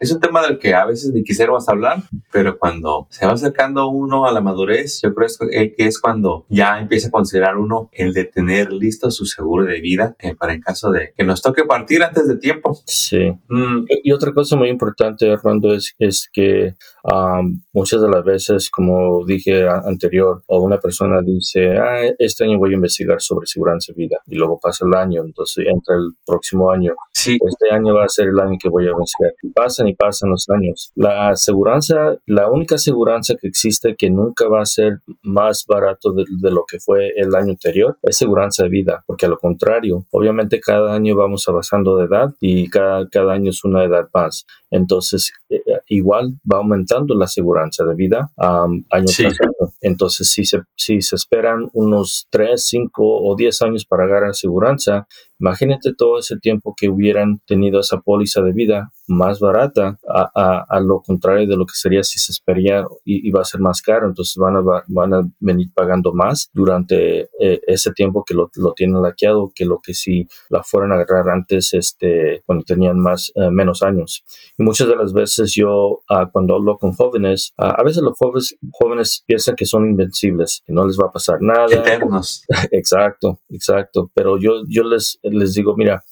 es 0.00 0.10
un 0.10 0.20
tema 0.20 0.42
del 0.42 0.58
que 0.58 0.74
a 0.74 0.86
veces 0.86 1.12
ni 1.12 1.22
quisiéramos 1.22 1.68
hablar, 1.68 2.02
pero 2.32 2.58
cuando 2.58 3.06
se 3.10 3.26
va 3.26 3.32
acercando 3.32 3.88
uno 3.88 4.26
a 4.26 4.32
la 4.32 4.40
madurez, 4.40 5.00
yo 5.02 5.14
creo 5.14 5.28
que 5.50 5.74
es 5.76 6.00
cuando 6.00 6.46
ya 6.48 6.80
empieza 6.80 7.08
a 7.08 7.10
considerar 7.10 7.58
uno 7.58 7.90
el 7.92 8.14
de 8.14 8.24
tener 8.24 8.72
listo 8.72 9.10
su 9.10 9.26
seguro 9.26 9.66
de 9.66 9.80
vida 9.80 10.16
eh, 10.18 10.34
para 10.34 10.54
en 10.54 10.62
caso 10.62 10.90
de 10.90 11.12
que 11.14 11.22
nos 11.22 11.42
toque 11.42 11.64
partir 11.64 12.02
antes 12.02 12.26
de 12.26 12.38
tiempo. 12.38 12.78
Sí. 12.86 13.30
Mm. 13.48 13.84
Y 14.02 14.12
otra 14.12 14.32
cosa 14.32 14.56
muy 14.56 14.70
importante, 14.70 15.30
Armando, 15.30 15.74
es, 15.74 15.94
es 15.98 16.30
que 16.32 16.74
um, 17.04 17.60
muchas 17.74 18.00
de 18.00 18.08
las 18.08 18.24
veces, 18.24 18.70
como 18.70 19.24
dije 19.26 19.68
anterior, 19.68 20.42
o 20.46 20.62
una 20.62 20.80
persona 20.80 21.20
dice, 21.20 21.76
ah, 21.76 22.00
este 22.18 22.44
año 22.44 22.58
voy 22.58 22.70
a 22.70 22.76
investigar 22.76 23.20
sobre 23.20 23.46
seguridad 23.46 23.76
de 23.86 23.94
vida, 23.94 24.16
y 24.26 24.36
luego 24.36 24.58
pasa 24.58 24.86
el 24.86 24.94
año, 24.94 25.22
entonces 25.24 25.66
entra 25.68 25.94
el 25.96 26.12
próximo 26.24 26.70
año. 26.70 26.94
Sí. 27.12 27.38
Este 27.46 27.74
año 27.74 27.94
va 27.94 28.04
a 28.04 28.08
ser 28.08 28.28
el 28.28 28.40
año 28.40 28.56
que 28.60 28.70
voy 28.70 28.86
a 28.86 28.92
investigar. 28.92 29.32
Y 29.42 29.50
pasan 29.50 29.89
y 29.90 29.94
pasan 29.94 30.30
los 30.30 30.48
años. 30.48 30.92
La 30.94 31.30
aseguranza, 31.30 32.16
la 32.26 32.50
única 32.50 32.76
aseguranza 32.76 33.34
que 33.40 33.48
existe 33.48 33.96
que 33.96 34.10
nunca 34.10 34.48
va 34.48 34.62
a 34.62 34.66
ser 34.66 35.00
más 35.22 35.64
barato 35.66 36.12
de, 36.12 36.24
lo 36.50 36.64
que 36.68 36.78
fue 36.80 37.12
el 37.16 37.34
año 37.34 37.50
anterior 37.50 37.98
es 38.02 38.16
aseguranza 38.16 38.64
de 38.64 38.68
vida, 38.68 39.04
porque 39.06 39.26
a 39.26 39.28
lo 39.28 39.38
contrario, 39.38 40.06
obviamente 40.10 40.60
cada 40.60 40.94
año 40.94 41.16
vamos 41.16 41.48
avanzando 41.48 41.96
de 41.96 42.06
edad 42.06 42.34
y 42.40 42.68
cada, 42.68 43.08
cada 43.08 43.32
año 43.34 43.50
es 43.50 43.64
una 43.64 43.84
edad 43.84 44.08
más. 44.12 44.46
Entonces, 44.70 45.32
eh, 45.48 45.60
igual 45.88 46.38
va 46.50 46.58
aumentando 46.58 47.14
la 47.14 47.24
aseguranza 47.24 47.84
de 47.84 47.94
vida 47.94 48.30
um, 48.36 48.84
año 48.90 49.06
tras 49.06 49.40
año. 49.40 49.72
Entonces, 49.80 50.30
si 50.30 50.44
se, 50.44 50.62
si 50.76 51.02
se 51.02 51.16
esperan 51.16 51.68
unos 51.72 52.28
3, 52.30 52.64
5 52.64 53.02
o 53.02 53.34
10 53.36 53.62
años 53.62 53.84
para 53.84 54.06
ganar 54.06 54.30
aseguranza, 54.30 55.08
Imagínate 55.40 55.94
todo 55.94 56.18
ese 56.18 56.38
tiempo 56.38 56.74
que 56.76 56.88
hubieran 56.88 57.40
tenido 57.46 57.80
esa 57.80 58.00
póliza 58.00 58.42
de 58.42 58.52
vida 58.52 58.92
más 59.10 59.40
barata 59.40 59.98
a, 60.08 60.64
a, 60.68 60.80
lo 60.80 61.02
contrario 61.02 61.46
de 61.46 61.56
lo 61.56 61.66
que 61.66 61.74
sería 61.74 62.02
si 62.02 62.18
se 62.18 62.32
esperaría 62.32 62.84
y, 63.04 63.30
va 63.30 63.42
a 63.42 63.44
ser 63.44 63.60
más 63.60 63.82
caro. 63.82 64.06
Entonces 64.06 64.36
van 64.36 64.56
a, 64.56 64.62
van 64.86 65.14
a 65.14 65.28
venir 65.40 65.68
pagando 65.74 66.12
más 66.12 66.48
durante 66.52 67.28
eh, 67.40 67.60
ese 67.66 67.92
tiempo 67.92 68.24
que 68.24 68.34
lo, 68.34 68.50
lo, 68.54 68.72
tienen 68.72 69.02
laqueado 69.02 69.52
que 69.54 69.64
lo 69.64 69.80
que 69.80 69.94
si 69.94 70.28
la 70.48 70.62
fueran 70.62 70.92
a 70.92 70.94
agarrar 70.94 71.28
antes 71.28 71.74
este, 71.74 72.42
cuando 72.46 72.64
tenían 72.64 72.98
más, 73.00 73.32
eh, 73.34 73.50
menos 73.50 73.82
años. 73.82 74.24
Y 74.56 74.62
muchas 74.62 74.88
de 74.88 74.96
las 74.96 75.12
veces 75.12 75.52
yo 75.54 76.02
uh, 76.08 76.30
cuando 76.32 76.54
hablo 76.54 76.78
con 76.78 76.92
jóvenes, 76.92 77.52
uh, 77.58 77.74
a 77.76 77.82
veces 77.82 78.02
los 78.02 78.16
jóvenes, 78.16 78.56
jóvenes 78.72 79.24
piensan 79.26 79.56
que 79.56 79.66
son 79.66 79.86
invencibles, 79.86 80.62
que 80.64 80.72
no 80.72 80.86
les 80.86 80.98
va 80.98 81.08
a 81.08 81.12
pasar 81.12 81.38
nada. 81.40 81.66
Eternos. 81.70 82.44
exacto, 82.70 83.40
exacto. 83.48 84.10
Pero 84.14 84.38
yo, 84.38 84.62
yo 84.68 84.84
les 84.84 85.18
les 85.30 85.54
digo, 85.54 85.76
mira, 85.76 86.04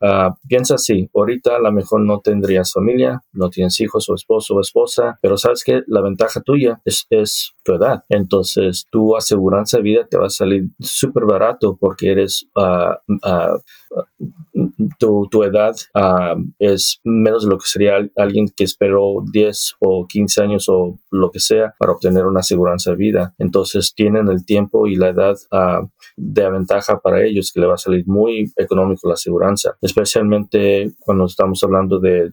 uh, 0.00 0.34
piensa 0.48 0.74
así, 0.74 1.08
ahorita 1.14 1.56
a 1.56 1.60
lo 1.60 1.72
mejor 1.72 2.00
no 2.00 2.20
tendrías 2.20 2.72
familia, 2.72 3.22
no 3.32 3.50
tienes 3.50 3.80
hijos 3.80 4.08
o 4.08 4.14
esposo 4.14 4.54
o 4.54 4.60
esposa, 4.60 5.18
pero 5.22 5.36
sabes 5.36 5.64
que 5.64 5.82
la 5.86 6.00
ventaja 6.00 6.40
tuya 6.40 6.80
es, 6.84 7.06
es 7.10 7.52
tu 7.62 7.74
edad. 7.74 8.04
Entonces, 8.08 8.86
tu 8.90 9.16
aseguranza 9.16 9.78
de 9.78 9.82
vida 9.82 10.06
te 10.08 10.18
va 10.18 10.26
a 10.26 10.30
salir 10.30 10.68
súper 10.80 11.24
barato 11.24 11.76
porque 11.78 12.10
eres 12.10 12.46
uh, 12.56 12.94
uh, 13.08 13.60
tu, 14.98 15.28
tu, 15.30 15.42
edad 15.42 15.74
es 16.58 17.00
menos 17.04 17.44
de 17.44 17.50
lo 17.50 17.58
que 17.58 17.66
sería 17.66 17.96
alguien 18.16 18.48
que 18.54 18.64
esperó 18.64 19.24
10 19.32 19.74
o 19.80 20.06
15 20.06 20.42
años 20.42 20.68
o 20.68 20.98
lo 21.10 21.30
que 21.30 21.40
sea 21.40 21.74
para 21.78 21.92
obtener 21.92 22.26
una 22.26 22.40
aseguranza 22.40 22.90
de 22.90 22.96
vida. 22.96 23.34
Entonces 23.38 23.94
tienen 23.94 24.28
el 24.28 24.44
tiempo 24.44 24.86
y 24.86 24.96
la 24.96 25.08
edad 25.08 25.36
de 26.16 26.50
ventaja 26.50 27.00
para 27.00 27.24
ellos 27.24 27.50
que 27.52 27.60
le 27.60 27.66
va 27.66 27.74
a 27.74 27.78
salir 27.78 28.06
muy 28.06 28.52
económico 28.56 29.08
la 29.08 29.14
aseguranza, 29.14 29.76
especialmente 29.80 30.92
cuando 31.00 31.26
estamos 31.26 31.62
hablando 31.62 31.98
de 31.98 32.32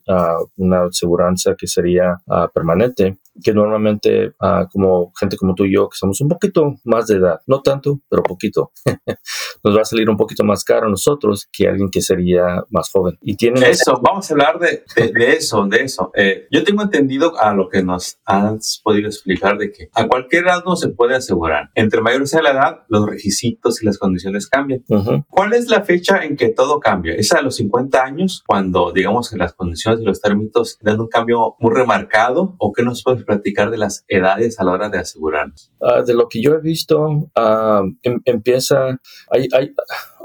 una 0.58 0.84
aseguranza 0.86 1.56
que 1.56 1.68
sería 1.68 2.22
permanente 2.54 3.18
que 3.44 3.54
normalmente 3.54 4.34
como 4.72 5.12
gente 5.20 5.38
como 5.38 5.56
tú 5.56 5.66
y 5.66 5.74
yo, 5.74 5.90
que 5.90 5.98
somos 5.98 6.20
un 6.22 6.30
poquito 6.30 6.76
más 6.84 7.08
de 7.08 7.18
edad, 7.18 7.42
no 7.48 7.62
tanto, 7.62 8.00
pero 8.10 8.24
poquito, 8.24 8.72
nos 9.64 9.76
va 9.78 9.82
a 9.82 9.86
salir 9.86 10.10
un 10.10 10.18
poquito 10.18 10.44
más 10.44 10.64
caro 10.64 10.88
a 10.88 10.90
nosotros 10.90 11.48
que 11.52 11.68
alguien 11.68 11.90
que 11.90 12.02
sería 12.02 12.31
más 12.70 12.90
joven. 12.92 13.18
Y 13.22 13.36
tienen 13.36 13.64
eso, 13.64 14.00
vamos 14.02 14.30
a 14.30 14.34
hablar 14.34 14.60
de, 14.60 14.84
de, 14.96 15.34
eso, 15.34 15.66
de 15.66 15.84
eso. 15.84 16.12
Eh, 16.16 16.48
yo 16.52 16.64
tengo 16.64 16.84
entendido 16.84 17.40
a 17.40 17.54
lo 17.54 17.70
que 17.70 17.84
nos 17.84 18.20
has 18.26 18.82
podido 18.84 19.08
explicar 19.08 19.58
de 19.58 19.72
que 19.72 19.90
a 19.94 20.08
cualquier 20.08 20.46
edad 20.46 20.64
no 20.66 20.76
se 20.76 20.90
puede 20.90 21.16
asegurar. 21.16 21.70
Entre 21.76 22.02
mayor 22.02 22.28
sea 22.28 22.42
la 22.42 22.52
edad, 22.52 22.80
los 22.88 23.06
requisitos 23.06 23.82
y 23.82 23.86
las 23.86 23.98
condiciones 23.98 24.48
cambian. 24.48 24.84
¿Cuál 25.30 25.54
es 25.54 25.70
la 25.70 25.84
fecha 25.84 26.24
en 26.24 26.36
que 26.36 26.50
todo 26.50 26.80
cambia? 26.80 27.14
¿Es 27.14 27.32
a 27.34 27.42
los 27.42 27.56
50 27.56 28.04
años 28.04 28.44
cuando 28.46 28.92
digamos 28.92 29.30
que 29.30 29.38
las 29.38 29.54
condiciones 29.54 30.02
y 30.02 30.06
los 30.06 30.22
términos 30.22 30.78
dan 30.82 31.00
un 31.00 31.08
cambio 31.08 31.56
muy 31.60 31.74
remarcado? 31.74 32.56
¿O 32.58 32.72
qué 32.72 32.84
nos 32.84 33.04
puedes 33.04 33.24
platicar 33.24 33.72
de 33.72 33.78
las 33.78 34.06
edades 34.08 34.60
a 34.60 34.64
la 34.64 34.72
hora 34.72 34.90
de 34.90 35.00
asegurarnos? 35.00 35.72
Ah, 35.82 36.04
de 36.04 36.14
lo 36.14 36.28
que 36.28 36.42
yo 36.42 36.54
he 36.54 36.62
visto, 36.62 37.00
uh, 37.08 38.12
empieza, 38.26 39.00
hay, 39.30 39.48
hay, 39.54 39.74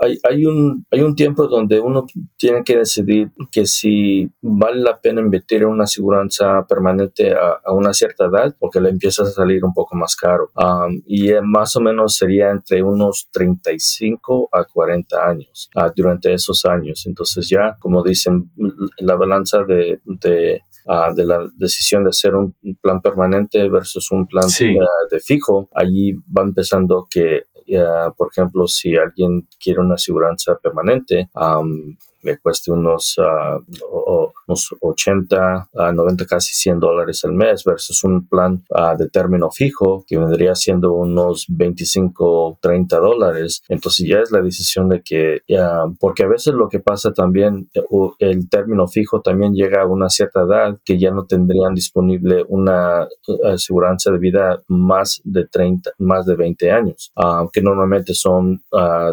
hay, 0.00 0.18
hay, 0.22 0.44
un, 0.46 0.86
hay 0.90 1.00
un 1.00 1.14
tiempo 1.14 1.46
donde 1.46 1.80
uno 1.80 1.95
tiene 2.36 2.62
que 2.64 2.78
decidir 2.78 3.30
que 3.50 3.66
si 3.66 4.30
vale 4.42 4.80
la 4.80 5.00
pena 5.00 5.20
invertir 5.20 5.62
en 5.62 5.68
una 5.68 5.84
aseguranza 5.84 6.66
permanente 6.66 7.32
a, 7.32 7.72
una 7.72 7.92
cierta 7.92 8.26
edad, 8.26 8.54
porque 8.58 8.80
le 8.80 8.90
empieza 8.90 9.22
a 9.22 9.26
salir 9.26 9.64
un 9.64 9.72
poco 9.72 9.96
más 9.96 10.16
caro. 10.16 10.50
Um, 10.54 11.02
y 11.06 11.32
más 11.42 11.76
o 11.76 11.80
menos 11.80 12.16
sería 12.16 12.50
entre 12.50 12.82
unos 12.82 13.28
35 13.32 14.48
a 14.52 14.64
40 14.64 15.28
años 15.28 15.70
uh, 15.76 15.90
durante 15.94 16.32
esos 16.32 16.64
años. 16.64 17.04
Entonces 17.06 17.48
ya, 17.48 17.76
como 17.78 18.02
dicen, 18.02 18.50
la 18.98 19.16
balanza 19.16 19.64
de, 19.64 20.00
de 20.04 20.62
Uh, 20.88 21.12
de 21.12 21.24
la 21.24 21.44
decisión 21.56 22.04
de 22.04 22.10
hacer 22.10 22.36
un 22.36 22.54
plan 22.80 23.00
permanente 23.00 23.68
versus 23.68 24.12
un 24.12 24.24
plan 24.24 24.46
de, 24.46 24.78
de, 25.10 25.18
fijo, 25.18 25.68
allí 25.74 26.12
va 26.12 26.44
empezando 26.44 27.08
que 27.10 27.46
por 28.16 28.28
ejemplo, 28.30 28.66
si 28.66 28.96
alguien 28.96 29.49
quiere 29.61 29.80
una 29.80 29.94
aseguranza 29.94 30.56
permanente, 30.56 31.28
le 32.26 32.38
cueste 32.38 32.73
unos, 32.73 33.16
uh, 33.18 34.33
unos 34.47 34.75
80 34.80 35.68
a 35.75 35.92
90, 35.92 36.26
casi 36.26 36.52
100 36.54 36.80
dólares 36.80 37.25
al 37.25 37.33
mes 37.33 37.62
versus 37.64 38.02
un 38.04 38.26
plan 38.26 38.64
uh, 38.71 38.97
de 38.99 39.09
término 39.09 39.50
fijo 39.50 40.04
que 40.06 40.18
vendría 40.18 40.54
siendo 40.54 40.92
unos 40.92 41.47
25, 41.49 42.59
30 42.61 42.99
dólares. 42.99 43.62
Entonces 43.68 44.09
ya 44.09 44.18
es 44.18 44.33
la 44.33 44.42
decisión 44.42 44.88
de 44.88 45.02
que, 45.02 45.42
porque 46.00 46.25
a 46.25 46.28
veces 46.28 46.54
lo 46.54 46.68
que 46.68 46.80
pasa 46.80 47.12
también, 47.12 47.71
eh, 47.75 47.83
el 48.18 48.49
término 48.49 48.88
fijo 48.88 49.21
también 49.21 49.54
llega 49.54 49.83
a 49.83 49.87
una 49.87 50.09
cierta 50.09 50.42
edad 50.42 50.78
que 50.85 50.99
ya 50.99 51.12
no 51.12 51.26
tendrían 51.26 51.75
disponible 51.75 52.45
una 52.49 53.04
uh, 53.04 53.47
aseguranza 53.47 54.11
de 54.11 54.18
vida 54.18 54.61
más 54.66 55.21
de 55.25 55.47
30, 55.47 55.92
más 55.99 56.26
de 56.26 56.35
20 56.35 56.73
años, 56.73 57.12
que 57.52 57.62
normalmente 57.62 58.14
son 58.14 58.62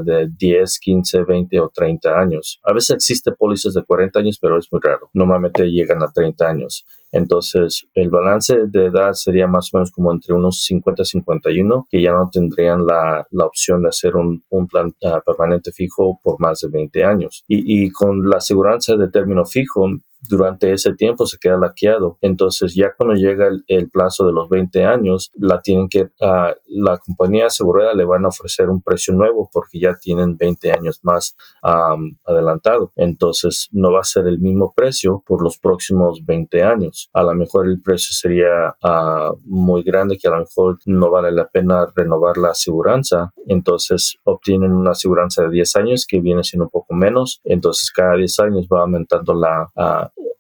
de 0.04 0.30
10, 0.36 0.80
15, 0.80 1.24
20 1.24 1.60
o 1.60 1.70
30 1.70 2.20
años. 2.20 2.60
A 2.64 2.74
veces 2.74 3.03
existe 3.04 3.34
pólizas 3.34 3.74
de 3.74 3.84
40 3.84 4.20
años, 4.20 4.40
pero 4.40 4.58
es 4.58 4.68
muy 4.72 4.80
raro. 4.82 5.10
Normalmente 5.14 5.70
llegan 5.70 6.02
a 6.02 6.12
30 6.12 6.48
años. 6.48 6.86
Entonces, 7.12 7.86
el 7.94 8.10
balance 8.10 8.66
de 8.68 8.86
edad 8.86 9.14
sería 9.14 9.46
más 9.46 9.74
o 9.74 9.78
menos 9.78 9.92
como 9.92 10.12
entre 10.12 10.34
unos 10.34 10.64
50 10.64 11.04
y 11.04 11.06
51, 11.06 11.88
que 11.92 12.02
ya 12.02 12.14
no 12.14 12.30
tendrían 12.32 12.86
la, 12.86 13.28
la 13.30 13.46
opción 13.46 13.84
de 13.84 13.90
hacer 13.90 14.16
un, 14.16 14.44
un 14.50 14.68
plan 14.68 14.96
ah, 15.04 15.22
permanente 15.24 15.72
fijo 15.72 16.20
por 16.24 16.40
más 16.40 16.62
de 16.62 16.70
20 16.70 17.04
años. 17.04 17.44
Y, 17.48 17.86
y 17.86 17.92
con 17.92 18.28
la 18.30 18.38
aseguranza 18.38 18.96
de 18.96 19.10
término 19.10 19.46
fijo, 19.46 19.88
durante 20.30 20.72
ese 20.72 20.94
tiempo 20.94 21.26
se 21.26 21.38
queda 21.38 21.58
laqueado. 21.58 22.18
Entonces 22.22 22.74
ya 22.74 22.94
cuando 22.96 23.16
llega 23.16 23.50
el, 23.68 23.90
plazo 23.90 24.26
de 24.26 24.34
los 24.34 24.50
20 24.50 24.86
años, 24.86 25.32
la 25.36 25.62
tienen 25.62 25.88
que, 25.90 26.04
uh, 26.04 26.54
la 26.68 26.98
compañía 26.98 27.48
asegurada 27.48 27.94
le 27.94 28.06
van 28.06 28.26
a 28.26 28.30
ofrecer 28.30 28.70
un 28.70 28.82
precio 28.82 29.14
nuevo 29.14 29.50
porque 29.52 29.80
ya 29.80 29.96
tienen 29.96 30.38
20 30.38 30.72
años 30.72 31.00
más 31.04 31.36
adelantado. 31.62 32.92
Entonces 32.96 33.70
no 33.72 33.92
va 33.92 34.00
a 34.00 34.04
ser 34.04 34.28
el 34.28 34.40
mismo 34.40 34.74
precio 34.76 35.24
por 35.26 35.44
los 35.44 35.58
próximos 35.58 36.26
20 36.26 36.64
años. 36.64 37.10
A 37.14 37.24
lo 37.24 37.34
mejor 37.36 37.68
el 37.68 37.82
precio 37.82 38.14
sería 38.14 38.76
uh, 38.84 39.38
muy 39.46 39.84
grande 39.84 40.18
que 40.18 40.28
a 40.28 40.32
lo 40.32 40.40
mejor 40.40 40.80
no 40.86 41.10
vale 41.10 41.32
la 41.32 41.48
pena 41.48 41.88
renovar 41.96 42.38
la 42.38 42.50
aseguranza. 42.50 43.34
Entonces 43.48 44.18
obtienen 44.24 44.74
una 44.74 44.92
aseguranza 44.92 45.44
de 45.44 45.50
10 45.50 45.76
años 45.76 46.06
que 46.08 46.20
viene 46.20 46.44
siendo 46.44 46.66
un 46.66 46.72
poco 46.72 46.94
menos. 46.94 47.42
Entonces 47.44 47.92
cada 47.92 48.16
10 48.16 48.40
años 48.40 48.68
va 48.72 48.82
aumentando 48.82 49.34
la, 49.34 49.72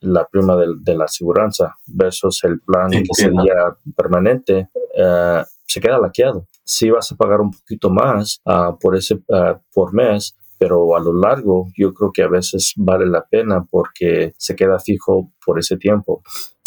la 0.03 0.27
prima 0.27 0.55
de, 0.55 0.95
la 0.95 1.05
aseguranza 1.05 1.75
versus 1.87 2.43
el 2.43 2.59
plan 2.61 2.89
que 2.91 3.05
sería 3.13 3.75
permanente. 3.95 4.69
Uh, 4.95 5.43
se 5.65 5.81
queda 5.81 5.97
laqueado. 5.97 6.47
Si 6.63 6.89
vas 6.89 7.11
a 7.11 7.15
pagar 7.15 7.41
un 7.41 7.51
poquito 7.51 7.89
más 7.89 8.41
uh, 8.45 8.77
por 8.79 8.95
ese 8.95 9.15
uh, 9.15 9.57
por 9.73 9.93
mes, 9.93 10.35
pero 10.57 10.95
a 10.95 10.99
lo 10.99 11.13
largo 11.13 11.67
yo 11.75 11.93
creo 11.93 12.11
que 12.11 12.23
a 12.23 12.27
veces 12.27 12.73
vale 12.77 13.05
la 13.05 13.25
pena 13.25 13.65
porque 13.69 14.33
se 14.37 14.55
queda 14.55 14.79
fijo 14.79 15.31
por 15.45 15.59
ese 15.59 15.77
tiempo. 15.77 16.21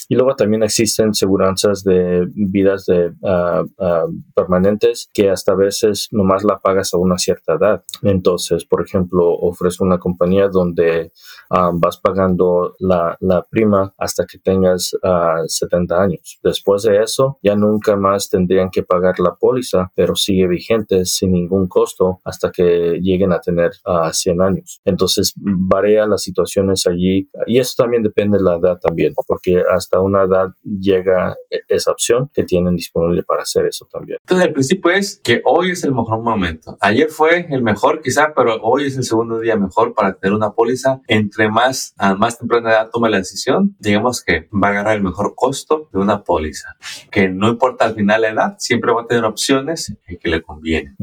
Y 0.08 0.14
luego 0.14 0.36
también 0.36 0.62
existen 0.62 1.14
seguranzas 1.14 1.82
de 1.82 2.26
vidas 2.34 2.86
de, 2.86 3.12
uh, 3.20 3.62
uh, 3.62 4.22
permanentes 4.34 5.10
que 5.12 5.30
hasta 5.30 5.52
a 5.52 5.56
veces 5.56 6.08
nomás 6.10 6.44
la 6.44 6.58
pagas 6.58 6.94
a 6.94 6.98
una 6.98 7.18
cierta 7.18 7.54
edad. 7.54 7.84
Entonces, 8.02 8.64
por 8.64 8.82
ejemplo, 8.82 9.28
ofrezco 9.32 9.84
una 9.84 9.98
compañía 9.98 10.48
donde 10.48 11.12
um, 11.50 11.80
vas 11.80 11.98
pagando 11.98 12.74
la, 12.78 13.16
la, 13.20 13.42
prima 13.48 13.94
hasta 13.98 14.26
que 14.26 14.38
tengas 14.38 14.94
uh, 14.94 15.46
70 15.46 16.02
años. 16.02 16.38
Después 16.42 16.82
de 16.82 17.02
eso, 17.02 17.38
ya 17.42 17.54
nunca 17.54 17.96
más 17.96 18.28
tendrían 18.28 18.70
que 18.70 18.82
pagar 18.82 19.18
la 19.20 19.34
póliza, 19.34 19.90
pero 19.94 20.16
sigue 20.16 20.46
vigente 20.46 21.04
sin 21.04 21.32
ningún 21.32 21.68
costo 21.68 22.20
hasta 22.24 22.50
que 22.50 22.98
lleguen 23.00 23.32
a 23.32 23.40
tener 23.40 23.72
100 24.12 24.42
años. 24.42 24.80
Entonces, 24.84 25.32
varía 25.36 26.06
las 26.06 26.22
situaciones 26.22 26.86
allí 26.86 27.28
y 27.46 27.58
eso 27.58 27.74
también 27.76 28.02
depende 28.02 28.38
de 28.38 28.44
la 28.44 28.56
edad 28.56 28.78
también, 28.80 29.14
porque 29.26 29.62
hasta 29.70 29.95
una 30.00 30.24
edad 30.24 30.48
llega 30.62 31.36
e-, 31.50 31.60
esa 31.68 31.92
opción 31.92 32.30
que 32.32 32.44
tienen 32.44 32.76
disponible 32.76 33.22
para 33.22 33.42
hacer 33.42 33.66
eso 33.66 33.86
también. 33.90 34.18
Entonces 34.22 34.46
el 34.46 34.52
principio 34.52 34.90
es 34.90 35.20
que 35.22 35.42
hoy 35.44 35.72
es 35.72 35.84
el 35.84 35.92
mejor 35.92 36.22
momento. 36.22 36.76
Ayer 36.80 37.08
fue 37.08 37.46
el 37.50 37.62
mejor 37.62 38.00
quizá, 38.02 38.32
pero 38.34 38.60
hoy 38.62 38.86
es 38.86 38.96
el 38.96 39.04
segundo 39.04 39.40
día 39.40 39.56
mejor 39.56 39.94
para 39.94 40.14
tener 40.14 40.34
una 40.34 40.52
póliza. 40.52 41.00
Entre 41.06 41.48
más, 41.48 41.94
a 41.98 42.14
más 42.14 42.38
temprana 42.38 42.70
edad 42.70 42.90
tome 42.92 43.10
la 43.10 43.18
decisión, 43.18 43.76
digamos 43.78 44.22
que 44.22 44.48
va 44.52 44.68
a 44.68 44.70
agarrar 44.72 44.96
el 44.96 45.02
mejor 45.02 45.34
costo 45.34 45.88
de 45.92 45.98
una 45.98 46.22
póliza. 46.22 46.76
Que 47.10 47.28
no 47.28 47.48
importa 47.48 47.84
al 47.84 47.94
final 47.94 48.22
la 48.22 48.28
edad, 48.28 48.54
siempre 48.58 48.92
va 48.92 49.02
a 49.02 49.06
tener 49.06 49.24
opciones 49.24 49.96
que 50.20 50.28
le 50.28 50.42
convienen. 50.42 50.96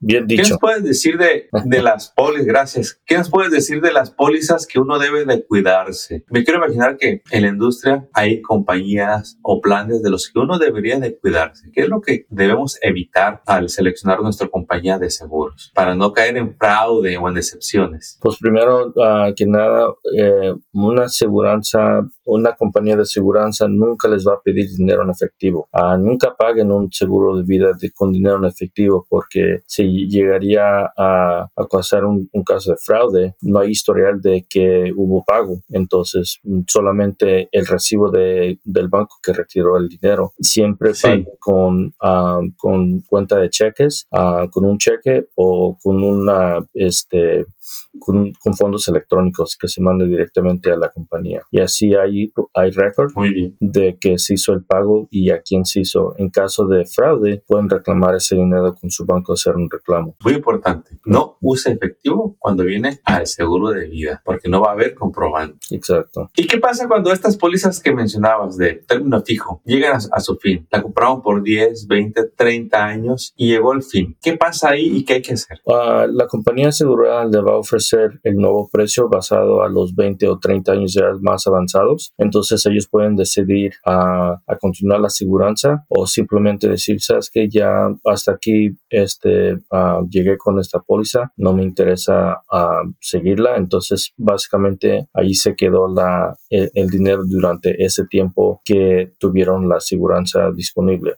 Bien 0.00 0.26
dicho. 0.26 0.42
¿Qué 0.42 0.50
nos 0.50 0.58
puedes 0.58 0.84
decir 0.84 1.18
de, 1.18 1.48
de 1.64 1.82
las 1.82 2.10
pólizas? 2.10 2.46
Gracias. 2.46 3.00
¿Qué 3.06 3.16
nos 3.16 3.30
puedes 3.30 3.52
decir 3.52 3.80
de 3.80 3.92
las 3.92 4.10
pólizas 4.10 4.66
que 4.66 4.78
uno 4.78 4.98
debe 4.98 5.24
de 5.24 5.44
cuidarse? 5.44 6.24
Me 6.30 6.44
quiero 6.44 6.64
imaginar 6.64 6.96
que 6.96 7.22
en 7.30 7.42
la 7.42 7.48
industria 7.48 8.08
hay 8.12 8.33
compañías 8.42 9.38
o 9.42 9.60
planes 9.60 10.02
de 10.02 10.10
los 10.10 10.30
que 10.30 10.38
uno 10.38 10.58
debería 10.58 10.98
de 10.98 11.16
cuidarse? 11.16 11.70
¿Qué 11.72 11.82
es 11.82 11.88
lo 11.88 12.00
que 12.00 12.26
debemos 12.28 12.78
evitar 12.82 13.42
al 13.46 13.68
seleccionar 13.68 14.22
nuestra 14.22 14.48
compañía 14.48 14.98
de 14.98 15.10
seguros 15.10 15.72
para 15.74 15.94
no 15.94 16.12
caer 16.12 16.36
en 16.36 16.56
fraude 16.56 17.16
o 17.16 17.28
en 17.28 17.34
decepciones? 17.34 18.18
Pues 18.20 18.38
primero 18.38 18.88
uh, 18.88 19.34
que 19.36 19.46
nada, 19.46 19.88
eh, 20.16 20.54
una 20.72 21.04
aseguranza, 21.04 22.06
una 22.24 22.54
compañía 22.54 22.96
de 22.96 23.02
aseguranza 23.02 23.66
nunca 23.68 24.08
les 24.08 24.26
va 24.26 24.34
a 24.34 24.40
pedir 24.42 24.68
dinero 24.70 25.02
en 25.02 25.10
efectivo. 25.10 25.68
Uh, 25.72 25.98
nunca 25.98 26.34
paguen 26.36 26.70
un 26.70 26.90
seguro 26.92 27.36
de 27.36 27.42
vida 27.42 27.72
de, 27.78 27.90
con 27.92 28.12
dinero 28.12 28.36
en 28.38 28.44
efectivo 28.44 29.06
porque 29.08 29.62
si 29.66 30.08
llegaría 30.08 30.92
a, 30.96 31.48
a 31.54 31.66
causar 31.70 32.04
un, 32.04 32.28
un 32.32 32.42
caso 32.42 32.72
de 32.72 32.76
fraude, 32.78 33.34
no 33.40 33.60
hay 33.60 33.70
historial 33.70 34.20
de 34.20 34.46
que 34.48 34.92
hubo 34.94 35.24
pago. 35.24 35.60
Entonces, 35.70 36.40
solamente 36.66 37.48
el 37.52 37.66
recibo 37.66 38.10
de 38.10 38.23
del 38.62 38.88
banco 38.88 39.16
que 39.22 39.32
retiró 39.32 39.76
el 39.76 39.88
dinero. 39.88 40.32
Siempre 40.38 40.92
con, 41.38 41.94
ah, 42.00 42.40
con 42.56 43.00
cuenta 43.00 43.38
de 43.38 43.50
cheques, 43.50 44.06
ah, 44.12 44.46
con 44.50 44.64
un 44.64 44.78
cheque 44.78 45.28
o 45.34 45.76
con 45.82 46.02
una, 46.02 46.64
este, 46.74 47.46
con, 47.98 48.32
fondos 48.56 48.88
electrónicos 48.88 49.56
que 49.56 49.68
se 49.68 49.80
mande 49.80 50.06
directamente 50.06 50.70
a 50.70 50.76
la 50.76 50.90
compañía. 50.90 51.42
Y 51.50 51.60
así 51.60 51.94
hay, 51.94 52.32
hay 52.54 52.70
récord 52.70 53.12
de 53.60 53.98
que 54.00 54.18
se 54.18 54.34
hizo 54.34 54.52
el 54.52 54.64
pago 54.64 55.08
y 55.10 55.30
a 55.30 55.42
quién 55.42 55.64
se 55.64 55.80
hizo. 55.80 56.14
En 56.18 56.30
caso 56.30 56.66
de 56.66 56.86
fraude, 56.86 57.42
pueden 57.46 57.68
reclamar 57.68 58.14
ese 58.14 58.36
dinero 58.36 58.74
con 58.74 58.90
su 58.90 59.04
banco, 59.04 59.32
hacer 59.32 59.56
un 59.56 59.68
reclamo. 59.70 60.16
Muy 60.24 60.34
importante. 60.34 60.98
No 61.04 61.36
use 61.40 61.72
efectivo 61.72 62.36
cuando 62.38 62.64
viene 62.64 63.00
al 63.04 63.26
seguro 63.26 63.70
de 63.70 63.88
vida, 63.88 64.22
porque 64.24 64.48
no 64.48 64.60
va 64.60 64.70
a 64.70 64.72
haber 64.72 64.94
comprobante. 64.94 65.58
Exacto. 65.70 66.30
¿Y 66.36 66.46
qué 66.46 66.58
pasa 66.58 66.88
cuando 66.88 67.12
estas 67.12 67.36
pólizas 67.36 67.80
que 67.80 67.92
mencionabas 68.14 68.56
de 68.56 68.74
término 68.86 69.22
fijo 69.22 69.60
llegan 69.64 69.98
a, 70.10 70.20
su 70.20 70.36
fin? 70.36 70.66
La 70.70 70.82
compramos 70.82 71.22
por 71.22 71.42
10, 71.42 71.86
20, 71.86 72.30
30 72.36 72.84
años 72.84 73.32
y 73.36 73.48
llegó 73.48 73.72
el 73.72 73.82
fin. 73.82 74.16
¿Qué 74.22 74.36
pasa 74.36 74.70
ahí 74.70 74.98
y 74.98 75.04
qué 75.04 75.14
hay 75.14 75.22
que 75.22 75.34
hacer? 75.34 75.60
Uh, 75.64 76.06
la 76.10 76.26
compañía 76.28 76.68
asegurada 76.68 77.24
le 77.24 77.40
va 77.40 77.52
a 77.52 77.58
ofrecer 77.58 78.20
el 78.22 78.36
nuevo 78.36 78.68
precio 78.70 79.08
basado 79.08 79.62
a 79.62 79.68
los 79.68 79.94
20 79.94 80.28
o 80.28 80.38
30 80.38 80.72
años 80.72 80.94
ya 80.94 81.12
más 81.20 81.46
avanzados. 81.46 82.12
Entonces 82.18 82.64
ellos 82.66 82.88
pueden 82.88 83.16
decidir 83.16 83.72
a, 83.84 84.40
continuar 84.60 85.00
la 85.00 85.08
aseguranza 85.08 85.84
o 85.88 86.06
simplemente 86.06 86.68
decir, 86.68 87.00
sabes 87.00 87.28
que 87.30 87.48
ya 87.48 87.88
hasta 88.04 88.32
aquí 88.32 88.76
este, 88.88 89.58
llegué 90.08 90.38
con 90.38 90.58
esta 90.58 90.80
póliza, 90.80 91.32
no 91.36 91.52
me 91.52 91.62
interesa 91.62 92.42
seguirla. 93.00 93.56
Entonces 93.56 94.12
básicamente 94.16 95.08
ahí 95.12 95.34
se 95.34 95.54
quedó 95.54 95.88
la, 95.88 96.36
el 96.48 96.88
dinero 96.88 97.24
durante 97.26 97.84
ese 97.84 98.03
tiempo 98.08 98.60
que 98.64 99.12
tuvieron 99.18 99.68
la 99.68 99.76
aseguranza 99.76 100.50
disponible. 100.52 101.14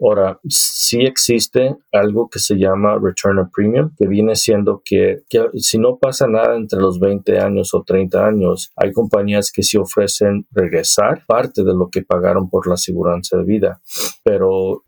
Ahora, 0.00 0.38
sí 0.48 1.00
existe 1.00 1.74
algo 1.92 2.28
que 2.28 2.38
se 2.38 2.56
llama 2.56 2.98
Return 3.00 3.38
of 3.38 3.48
Premium, 3.54 3.90
que 3.96 4.06
viene 4.06 4.36
siendo 4.36 4.82
que, 4.84 5.22
si 5.54 5.78
no 5.78 5.96
pasa 5.96 6.26
nada 6.26 6.56
entre 6.56 6.80
los 6.80 7.00
20 7.00 7.38
años 7.38 7.72
o 7.72 7.82
30 7.82 8.26
años, 8.26 8.72
hay 8.76 8.92
compañías 8.92 9.50
que 9.50 9.62
sí 9.62 9.76
ofrecen 9.78 10.46
regresar 10.50 11.24
parte 11.26 11.64
de 11.64 11.74
lo 11.74 11.88
que 11.88 12.02
pagaron 12.02 12.50
por 12.50 12.66
la 12.66 12.74
aseguranza 12.74 13.38
de 13.38 13.44
vida. 13.44 13.80
Pero 14.22 14.84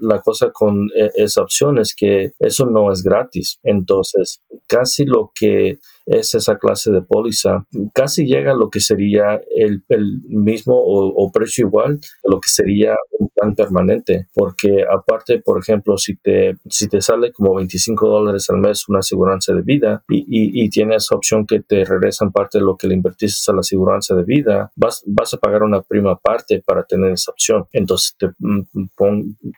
la 0.00 0.20
cosa 0.20 0.50
con 0.50 0.88
e, 0.96 1.10
esa 1.16 1.42
opción 1.42 1.78
es 1.78 1.94
que 1.94 2.32
eso 2.38 2.66
no 2.66 2.90
es 2.90 3.02
gratis. 3.02 3.58
Entonces, 3.62 4.42
casi 4.66 5.04
lo 5.04 5.32
que 5.34 5.78
es 6.06 6.34
esa 6.34 6.56
clase 6.56 6.92
de 6.92 7.02
póliza, 7.02 7.66
casi 7.92 8.26
llega 8.26 8.52
a 8.52 8.56
lo 8.56 8.70
que 8.70 8.80
sería 8.80 9.40
el, 9.50 9.82
mismo 10.28 10.74
o, 10.76 11.30
precio 11.32 11.66
igual 11.66 11.98
a 12.24 12.30
lo 12.30 12.40
que 12.40 12.48
sería 12.48 12.94
un 13.18 13.28
plan 13.28 13.54
permanente, 13.54 14.28
porque 14.32 14.84
aparte, 14.88 15.40
por 15.40 15.58
ejemplo, 15.58 15.98
si 15.98 16.16
te, 16.16 16.56
si 16.68 16.88
te 16.88 17.00
sale 17.00 17.32
como 17.32 17.54
25 17.56 18.08
dólares 18.08 18.48
al 18.50 18.58
mes 18.58 18.88
una 18.88 19.00
aseguranza 19.00 19.52
de 19.52 19.62
vida 19.62 20.04
y, 20.08 20.24
y, 20.28 20.70
tienes 20.70 21.10
opción 21.10 21.46
que 21.46 21.60
te 21.60 21.84
regresan 21.84 22.32
parte 22.32 22.58
de 22.58 22.64
lo 22.64 22.76
que 22.76 22.86
le 22.86 22.94
invertiste 22.94 23.50
a 23.50 23.54
la 23.54 23.60
aseguranza 23.60 24.14
de 24.14 24.24
vida, 24.24 24.70
vas, 24.76 25.02
vas 25.06 25.34
a 25.34 25.38
pagar 25.38 25.62
una 25.62 25.82
prima 25.82 26.16
parte 26.18 26.62
para 26.64 26.84
tener 26.84 27.12
esa 27.12 27.32
opción. 27.32 27.66
Entonces 27.72 28.14
te, 28.18 28.28
mm, 28.38 28.62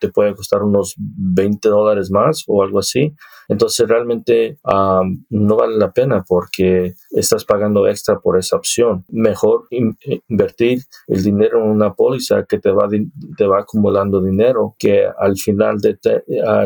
te 0.01 0.09
puede 0.09 0.35
costar 0.35 0.63
unos 0.63 0.95
20 0.97 1.69
dólares 1.69 2.11
más 2.11 2.45
o 2.47 2.63
algo 2.63 2.79
así. 2.79 3.15
Entonces 3.49 3.89
realmente 3.89 4.59
no 5.31 5.57
vale 5.57 5.77
la 5.77 5.91
pena 5.91 6.25
porque 6.27 6.95
estás 7.11 7.45
pagando 7.45 7.89
extra 7.89 8.21
por 8.21 8.39
esa 8.39 8.57
opción. 8.57 9.05
Mejor 9.09 9.67
invertir 10.29 10.83
el 11.07 11.23
dinero 11.23 11.65
en 11.65 11.71
una 11.71 11.95
póliza 11.95 12.45
que 12.45 12.59
te 12.59 12.71
va, 12.71 12.89
te 13.37 13.47
va 13.47 13.61
acumulando 13.61 14.21
dinero 14.21 14.77
que 14.79 15.07
al 15.07 15.37
final 15.37 15.79
de 15.79 15.99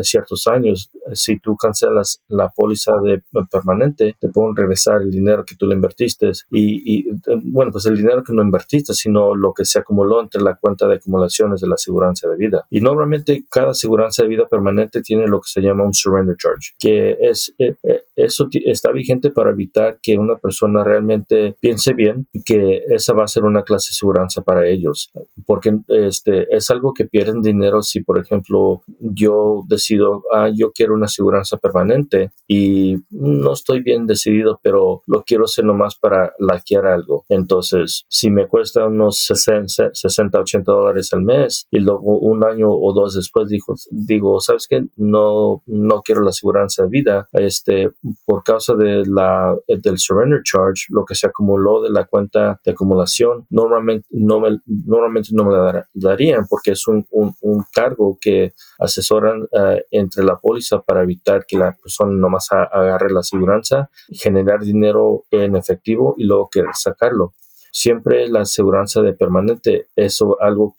ciertos 0.03 0.47
años, 0.47 0.91
si 1.15 1.39
tú 1.39 1.57
cancelas 1.57 2.23
la 2.29 2.49
póliza 2.49 2.93
de 3.03 3.23
permanente, 3.51 4.17
te 4.19 4.29
pueden 4.29 4.57
regresar 4.57 5.03
el 5.03 5.11
dinero 5.11 5.45
que 5.45 5.57
tú 5.57 5.67
le 5.67 5.75
invertiste 5.75 6.33
y, 6.51 7.09
bueno, 7.45 7.73
pues 7.73 7.87
el 7.87 7.97
dinero 7.97 8.23
que 8.23 8.33
no 8.33 8.43
invertiste, 8.43 8.95
sino 8.95 9.35
lo 9.35 9.53
que 9.53 9.65
se 9.65 9.79
acumuló 9.79 10.21
entre 10.21 10.43
la 10.43 10.55
cuenta 10.55 10.87
de 10.87 10.97
acumulaciones 10.97 11.61
de 11.61 11.69
la 11.69 11.75
aseguranza 11.75 12.29
de 12.29 12.37
vida. 12.37 12.67
Y 12.71 12.81
normalmente 12.81 13.45
cada 13.51 13.71
aseguranza 13.71 14.23
de 14.23 14.29
vida 14.29 14.47
permanente 14.47 15.03
tiene 15.03 15.27
lo 15.27 15.41
que 15.41 15.49
se 15.49 15.61
llama 15.61 15.85
un 15.85 15.95
surrender 15.95 16.37
charge, 16.37 16.73
que 16.79 17.17
es, 17.21 17.55
eh, 17.59 17.75
eh, 17.83 18.03
eso 18.17 18.49
está 18.53 18.93
vigente 18.93 19.31
para 19.31 19.51
evitar 19.51 19.99
que 20.03 20.19
una 20.19 20.37
persona 20.37 20.85
realmente 20.85 21.57
piense 21.61 21.93
bien 21.95 22.27
que 22.45 22.83
esa 22.89 23.13
va 23.13 23.25
a 23.25 23.29
ser 23.29 23.45
una 23.45 23.63
clase 23.63 23.91
de 23.91 23.95
seguridad 23.95 24.23
para 24.45 24.67
ellos, 24.67 25.11
porque 25.47 25.79
este, 25.89 26.55
es 26.55 26.71
algo 26.71 26.93
que 26.93 27.05
pierden 27.05 27.43
dinero 27.43 27.83
si, 27.83 28.03
por 28.03 28.19
ejemplo, 28.19 28.83
yo 29.01 29.63
decido, 29.67 30.23
ah, 30.33 30.51
yo 30.55 30.73
quiero 30.73 30.95
una 30.95 31.02
aseguranza 31.07 31.57
permanente 31.57 32.33
y 32.47 32.97
no 33.11 33.53
estoy 33.53 33.83
bien 33.83 34.07
decidido, 34.07 34.61
pero 34.63 35.03
lo 35.07 35.23
quiero 35.23 35.45
hacer 35.45 35.65
nomás 35.65 35.97
para 35.97 36.33
laquear 36.39 36.87
algo. 36.87 37.25
Entonces, 37.29 38.05
si 38.09 38.31
me 38.31 38.47
cuesta 38.47 38.87
unos 38.87 39.19
60, 39.25 39.91
60 39.93 40.41
80 40.41 40.73
dólares 40.73 41.13
al 41.13 41.23
mes 41.23 41.67
y 41.71 41.81
luego 41.81 42.19
un 42.19 42.45
año 42.45 42.71
o 42.71 42.93
dos 42.93 43.15
después 43.15 43.49
digo, 43.49 43.75
digo 43.91 44.41
¿sabes 44.41 44.67
qué? 44.69 44.85
No, 44.97 45.63
no 45.67 46.03
quiero 46.03 46.23
la 46.23 46.31
aseguranza 46.31 46.85
de 46.85 46.89
vida. 46.89 47.29
Este, 47.33 47.91
por 48.25 48.43
causa 48.43 48.75
de 48.75 49.05
la, 49.07 49.57
del 49.69 49.99
surrender 49.99 50.43
charge, 50.45 50.87
lo 50.89 51.05
que 51.05 51.15
se 51.15 51.27
acumuló 51.27 51.83
de 51.83 51.91
la 51.91 52.05
cuenta 52.05 52.61
de 52.65 52.73
acumulación, 52.73 53.47
normalmente 53.51 54.07
no 54.11 54.41
me, 54.41 54.61
normalmente 54.67 55.31
no 55.33 55.45
me 55.45 55.57
la 55.57 55.89
darían 55.95 56.47
porque 56.49 56.73
es 56.73 56.87
un, 56.87 57.07
un, 57.11 57.35
un 57.41 57.65
cargo 57.73 58.19
que 58.21 58.53
asesoran 58.79 59.43
uh, 59.43 59.79
entre 59.91 60.25
la 60.25 60.37
póliza 60.37 60.82
para 60.83 61.03
evitar 61.03 61.47
que 61.47 61.59
la 61.59 61.73
persona 61.73 62.13
nomás 62.13 62.51
agarre 62.53 63.11
la 63.11 63.21
aseguranza, 63.21 63.91
generar 64.13 64.61
dinero 64.61 65.25
en 65.31 65.57
efectivo 65.57 66.15
y 66.17 66.25
luego 66.25 66.49
que 66.51 66.63
sacarlo 66.75 67.35
siempre 67.73 68.29
la 68.29 68.43
aseguranza 68.43 69.03
de 69.03 69.15
permanente, 69.15 69.87
eso 69.97 70.41
algo, 70.41 70.77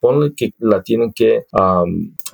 ponle 0.00 0.32
que 0.34 0.54
la 0.58 0.82
tienen 0.82 1.12
que 1.12 1.44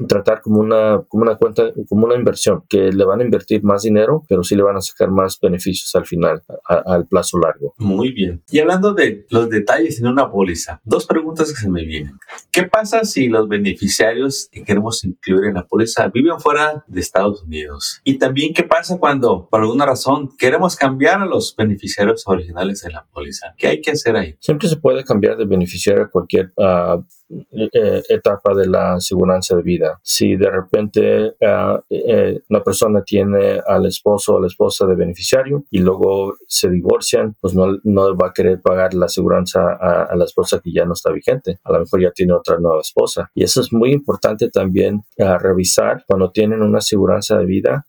tratar 0.06 0.42
como 0.42 0.60
una, 0.60 1.02
como 1.08 1.22
una 1.22 1.36
cuenta, 1.36 1.72
como 1.88 2.06
una 2.06 2.14
inversión, 2.14 2.62
que 2.68 2.92
le 2.92 3.04
van 3.04 3.20
a 3.20 3.24
invertir 3.24 3.64
más 3.64 3.82
dinero, 3.82 4.24
pero 4.28 4.44
sí 4.44 4.54
le 4.54 4.62
van 4.62 4.76
a 4.76 4.80
sacar 4.82 5.10
más 5.10 5.40
beneficios 5.40 5.94
al 5.94 6.06
final, 6.06 6.42
al 6.66 7.06
plazo 7.06 7.38
largo. 7.38 7.74
Muy 7.78 8.12
bien. 8.12 8.42
Y 8.50 8.60
hablando 8.60 8.92
de 8.92 9.26
los 9.30 9.48
detalles 9.48 9.98
en 10.00 10.06
una 10.06 10.30
póliza, 10.30 10.80
dos 10.84 11.06
preguntas 11.06 11.50
que 11.50 11.60
se 11.60 11.70
me 11.70 11.84
vienen. 11.84 12.18
¿Qué 12.52 12.64
pasa 12.64 13.04
si 13.04 13.28
los 13.28 13.48
beneficiarios 13.48 14.48
que 14.52 14.62
queremos 14.64 15.02
incluir 15.02 15.46
en 15.46 15.54
la 15.54 15.66
póliza 15.66 16.08
viven 16.08 16.38
fuera 16.38 16.84
de 16.86 17.00
Estados 17.00 17.42
Unidos? 17.42 18.00
Y 18.04 18.18
también, 18.18 18.52
¿qué 18.52 18.64
pasa 18.64 18.98
cuando, 18.98 19.48
por 19.50 19.62
alguna 19.62 19.86
razón, 19.86 20.30
queremos 20.36 20.76
cambiar 20.76 21.22
a 21.22 21.26
los 21.26 21.56
beneficiarios 21.56 22.22
originales 22.26 22.82
de 22.82 22.90
la 22.90 23.06
póliza? 23.10 23.54
¿Qué 23.56 23.68
hay 23.68 23.77
que 23.80 23.92
hacer 23.92 24.16
ahí? 24.16 24.34
Siempre 24.40 24.68
se 24.68 24.76
puede 24.76 25.04
cambiar 25.04 25.36
de 25.36 25.44
beneficiario 25.44 26.04
a 26.04 26.10
cualquier 26.10 26.52
uh, 26.56 27.02
etapa 28.08 28.54
de 28.54 28.66
la 28.66 28.94
aseguranza 28.94 29.56
de 29.56 29.62
vida. 29.62 30.00
Si 30.02 30.36
de 30.36 30.50
repente 30.50 31.34
uh, 31.40 31.78
eh, 31.90 32.40
una 32.48 32.62
persona 32.62 33.02
tiene 33.02 33.60
al 33.66 33.86
esposo 33.86 34.34
o 34.34 34.40
la 34.40 34.46
esposa 34.46 34.86
de 34.86 34.94
beneficiario 34.94 35.64
y 35.70 35.78
luego 35.80 36.34
se 36.46 36.70
divorcian, 36.70 37.36
pues 37.40 37.54
no, 37.54 37.78
no 37.84 38.16
va 38.16 38.28
a 38.28 38.32
querer 38.32 38.60
pagar 38.60 38.94
la 38.94 39.06
aseguranza 39.06 39.60
a, 39.74 40.14
la 40.16 40.24
esposa 40.24 40.60
que 40.62 40.72
ya 40.72 40.84
no 40.84 40.94
está 40.94 41.10
vigente. 41.10 41.58
A 41.64 41.72
lo 41.72 41.80
mejor 41.80 42.00
ya 42.00 42.10
tiene 42.12 42.32
otra 42.32 42.58
nueva 42.58 42.80
esposa. 42.80 43.30
Y 43.34 43.44
eso 43.44 43.60
es 43.60 43.72
muy 43.72 43.92
importante 43.92 44.48
también 44.50 45.02
uh, 45.18 45.38
revisar 45.38 46.04
cuando 46.06 46.30
tienen 46.30 46.62
una 46.62 46.78
aseguranza 46.78 47.36
de 47.38 47.44
vida 47.44 47.86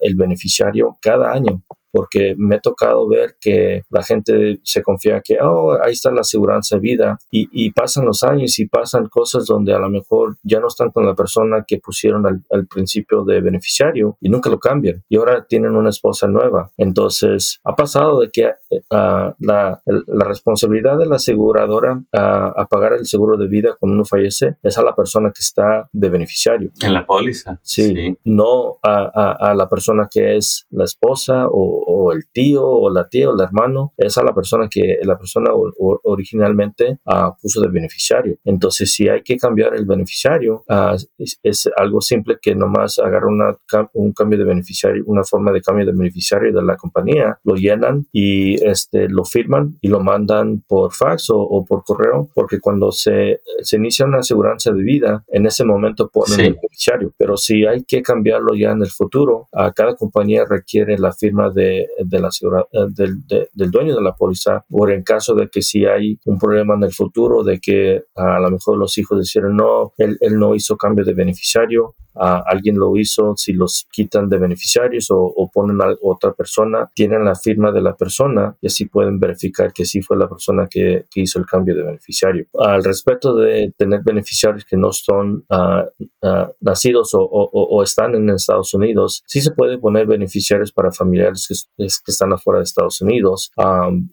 el 0.00 0.16
beneficiario 0.16 0.96
cada 1.00 1.32
año 1.32 1.62
porque 1.96 2.34
me 2.36 2.56
ha 2.56 2.60
tocado 2.60 3.08
ver 3.08 3.36
que 3.40 3.84
la 3.88 4.02
gente 4.02 4.60
se 4.62 4.82
confía 4.82 5.22
que, 5.24 5.38
oh, 5.40 5.78
ahí 5.82 5.92
está 5.92 6.10
la 6.10 6.20
aseguranza 6.20 6.76
de 6.76 6.80
vida 6.82 7.18
y, 7.30 7.48
y, 7.52 7.70
pasan 7.70 8.04
los 8.04 8.22
años 8.22 8.58
y 8.58 8.66
pasan 8.66 9.08
cosas 9.08 9.46
donde 9.46 9.72
a 9.72 9.78
lo 9.78 9.88
mejor 9.88 10.36
ya 10.42 10.60
no 10.60 10.66
están 10.66 10.90
con 10.90 11.06
la 11.06 11.14
persona 11.14 11.64
que 11.66 11.78
pusieron 11.78 12.26
al, 12.26 12.42
al 12.50 12.66
principio 12.66 13.24
de 13.24 13.40
beneficiario 13.40 14.18
y 14.20 14.28
nunca 14.28 14.50
lo 14.50 14.58
cambian 14.58 15.02
y 15.08 15.16
ahora 15.16 15.46
tienen 15.46 15.74
una 15.74 15.88
esposa 15.88 16.26
nueva. 16.26 16.70
Entonces, 16.76 17.60
ha 17.64 17.74
pasado 17.74 18.20
de 18.20 18.30
que 18.30 18.44
uh, 18.46 19.32
la, 19.38 19.82
la, 19.86 20.24
responsabilidad 20.26 20.98
de 20.98 21.06
la 21.06 21.16
aseguradora 21.16 21.94
uh, 21.94 22.06
a 22.12 22.66
pagar 22.68 22.92
el 22.92 23.06
seguro 23.06 23.38
de 23.38 23.46
vida 23.46 23.74
cuando 23.80 23.94
uno 23.94 24.04
fallece 24.04 24.56
es 24.62 24.76
a 24.76 24.82
la 24.82 24.94
persona 24.94 25.30
que 25.30 25.40
está 25.40 25.88
de 25.92 26.10
beneficiario. 26.10 26.72
En 26.82 26.92
la 26.92 27.06
póliza. 27.06 27.58
Sí, 27.62 28.18
no 28.24 28.76
a, 28.82 29.10
a, 29.14 29.50
a 29.50 29.54
la 29.54 29.66
persona 29.66 30.08
que 30.10 30.36
es 30.36 30.66
la 30.70 30.84
esposa 30.84 31.46
o, 31.48 31.85
o 31.86 32.12
el 32.12 32.28
tío 32.32 32.66
o 32.66 32.90
la 32.90 33.08
tía 33.08 33.30
o 33.30 33.34
el 33.34 33.40
hermano 33.40 33.92
es 33.96 34.18
a 34.18 34.24
la 34.24 34.34
persona 34.34 34.68
que 34.68 34.98
la 35.02 35.16
persona 35.16 35.50
originalmente 35.78 36.98
uh, 37.06 37.30
puso 37.40 37.60
de 37.60 37.68
beneficiario. 37.68 38.36
Entonces, 38.44 38.92
si 38.92 39.08
hay 39.08 39.22
que 39.22 39.36
cambiar 39.36 39.74
el 39.74 39.86
beneficiario, 39.86 40.64
uh, 40.68 40.96
es, 41.18 41.70
algo 41.76 42.00
simple 42.00 42.38
que 42.40 42.54
nomás 42.54 42.98
agarra 42.98 43.28
una, 43.28 43.56
un 43.94 44.12
cambio 44.12 44.38
de 44.38 44.44
beneficiario, 44.44 45.04
una 45.06 45.24
forma 45.24 45.52
de 45.52 45.62
cambio 45.62 45.86
de 45.86 45.92
beneficiario 45.92 46.52
de 46.52 46.62
la 46.62 46.76
compañía, 46.76 47.38
lo 47.44 47.54
llenan 47.54 48.06
y 48.12 48.54
este, 48.64 49.08
lo 49.08 49.24
firman 49.24 49.78
y 49.80 49.88
lo 49.88 50.00
mandan 50.00 50.62
por 50.66 50.92
fax 50.92 51.30
o, 51.30 51.38
o 51.38 51.64
por 51.64 51.84
correo, 51.84 52.28
porque 52.34 52.58
cuando 52.58 52.90
se, 52.90 53.40
se, 53.62 53.76
inicia 53.76 54.06
una 54.06 54.18
aseguranza 54.18 54.72
de 54.72 54.82
vida, 54.82 55.24
en 55.28 55.46
ese 55.46 55.64
momento 55.64 56.08
ponen 56.08 56.40
el 56.40 56.54
beneficiario. 56.54 57.12
Pero 57.16 57.36
si 57.36 57.64
hay 57.64 57.84
que 57.84 58.02
cambiarlo 58.02 58.54
ya 58.54 58.72
en 58.72 58.82
el 58.82 58.90
futuro, 58.90 59.48
a 59.52 59.72
cada 59.72 59.94
compañía 59.94 60.44
requiere 60.48 60.98
la 60.98 61.12
firma 61.12 61.50
de 61.50 61.65
de, 61.66 61.80
eh, 61.80 62.86
del, 62.90 63.26
del, 63.52 63.70
dueño 63.70 63.94
de 63.94 64.02
la 64.02 64.14
póliza, 64.14 64.64
o 64.70 64.88
en 64.88 65.02
caso 65.02 65.34
de 65.34 65.48
que 65.48 65.62
si 65.62 65.84
hay 65.84 66.18
un 66.24 66.38
problema 66.38 66.74
en 66.74 66.84
el 66.84 66.92
futuro, 66.92 67.42
de 67.42 67.58
que 67.60 68.04
a 68.14 68.38
lo 68.40 68.50
mejor 68.50 68.78
los 68.78 68.96
hijos 68.98 69.20
dijeron 69.20 69.56
no, 69.56 69.92
él, 69.98 70.16
él 70.20 70.38
no 70.38 70.54
hizo 70.54 70.76
cambio 70.76 71.04
de 71.04 71.14
beneficiario, 71.14 71.94
alguien 72.16 72.78
lo 72.78 72.96
hizo, 72.96 73.34
si 73.36 73.52
los 73.52 73.86
quitan 73.90 74.28
de 74.28 74.38
beneficiarios 74.38 75.08
o, 75.10 75.50
ponen 75.52 75.80
a 75.80 75.94
otra 76.02 76.32
persona, 76.32 76.90
tienen 76.94 77.24
la 77.24 77.34
firma 77.34 77.72
de 77.72 77.82
la 77.82 77.94
persona 77.94 78.56
y 78.60 78.66
así 78.66 78.86
pueden 78.86 79.18
verificar 79.18 79.72
que 79.72 79.84
sí 79.84 80.02
fue 80.02 80.16
la 80.16 80.28
persona 80.28 80.66
que, 80.70 81.04
hizo 81.14 81.38
el 81.38 81.46
cambio 81.46 81.74
de 81.74 81.82
beneficiario. 81.82 82.46
Al 82.58 82.84
respecto 82.84 83.34
de 83.34 83.72
tener 83.76 84.02
beneficiarios 84.04 84.66
que 84.66 84.76
no 84.76 84.92
son 84.92 85.44
ah, 85.48 85.86
ah, 86.22 86.50
nacidos 86.60 87.10
o, 87.14 87.82
están 87.82 88.14
en 88.14 88.28
Estados 88.30 88.74
Unidos, 88.74 89.22
sí 89.26 89.40
se 89.40 89.50
puede 89.50 89.78
poner 89.78 90.06
beneficiarios 90.06 90.72
para 90.72 90.92
familiares 90.92 91.46
que, 91.48 91.54
que 91.76 92.12
están 92.12 92.32
afuera 92.32 92.58
de 92.58 92.64
Estados 92.64 93.00
Unidos, 93.00 93.50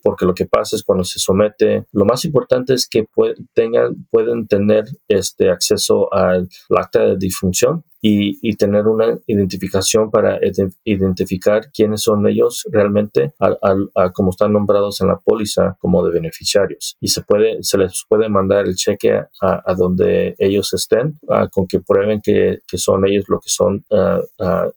porque 0.02 0.26
lo 0.26 0.34
que 0.34 0.46
pasa 0.46 0.76
es 0.76 0.84
cuando 0.84 1.04
se 1.04 1.20
somete, 1.20 1.86
lo 1.92 2.06
más 2.06 2.26
importante 2.26 2.74
es 2.74 2.88
que 2.88 3.06
tengan, 3.54 4.08
pueden 4.10 4.48
tener 4.48 4.86
este 5.08 5.50
acceso 5.50 6.14
al 6.14 6.48
acta 6.70 7.04
de 7.04 7.18
difunción 7.18 7.84
y, 8.06 8.38
y 8.42 8.58
tener 8.58 8.86
una 8.86 9.18
identificación 9.28 10.12
para 10.12 10.38
identificar 10.84 11.72
quiénes 11.72 12.02
son 12.02 12.28
ellos 12.28 12.68
realmente 12.70 13.34
a, 13.40 14.10
como 14.12 14.32
están 14.32 14.52
nombrados 14.52 15.00
en 15.00 15.08
la 15.08 15.20
póliza 15.24 15.78
como 15.80 16.06
de 16.06 16.12
beneficiarios. 16.12 16.98
Y 17.00 17.08
se, 17.08 17.22
puede, 17.22 17.64
se 17.64 17.78
les 17.78 18.04
puede 18.10 18.28
mandar 18.28 18.68
el 18.68 18.76
cheque 18.76 19.14
a, 19.14 19.64
a 19.66 19.74
donde 19.74 20.36
ellos 20.38 20.74
estén 20.74 21.18
con 21.54 21.66
que 21.66 21.80
prueben 21.80 22.20
que, 22.22 22.60
que, 22.68 22.78
son 22.78 23.08
ellos 23.08 23.24
lo 23.30 23.40
que 23.40 23.50
son 23.50 23.86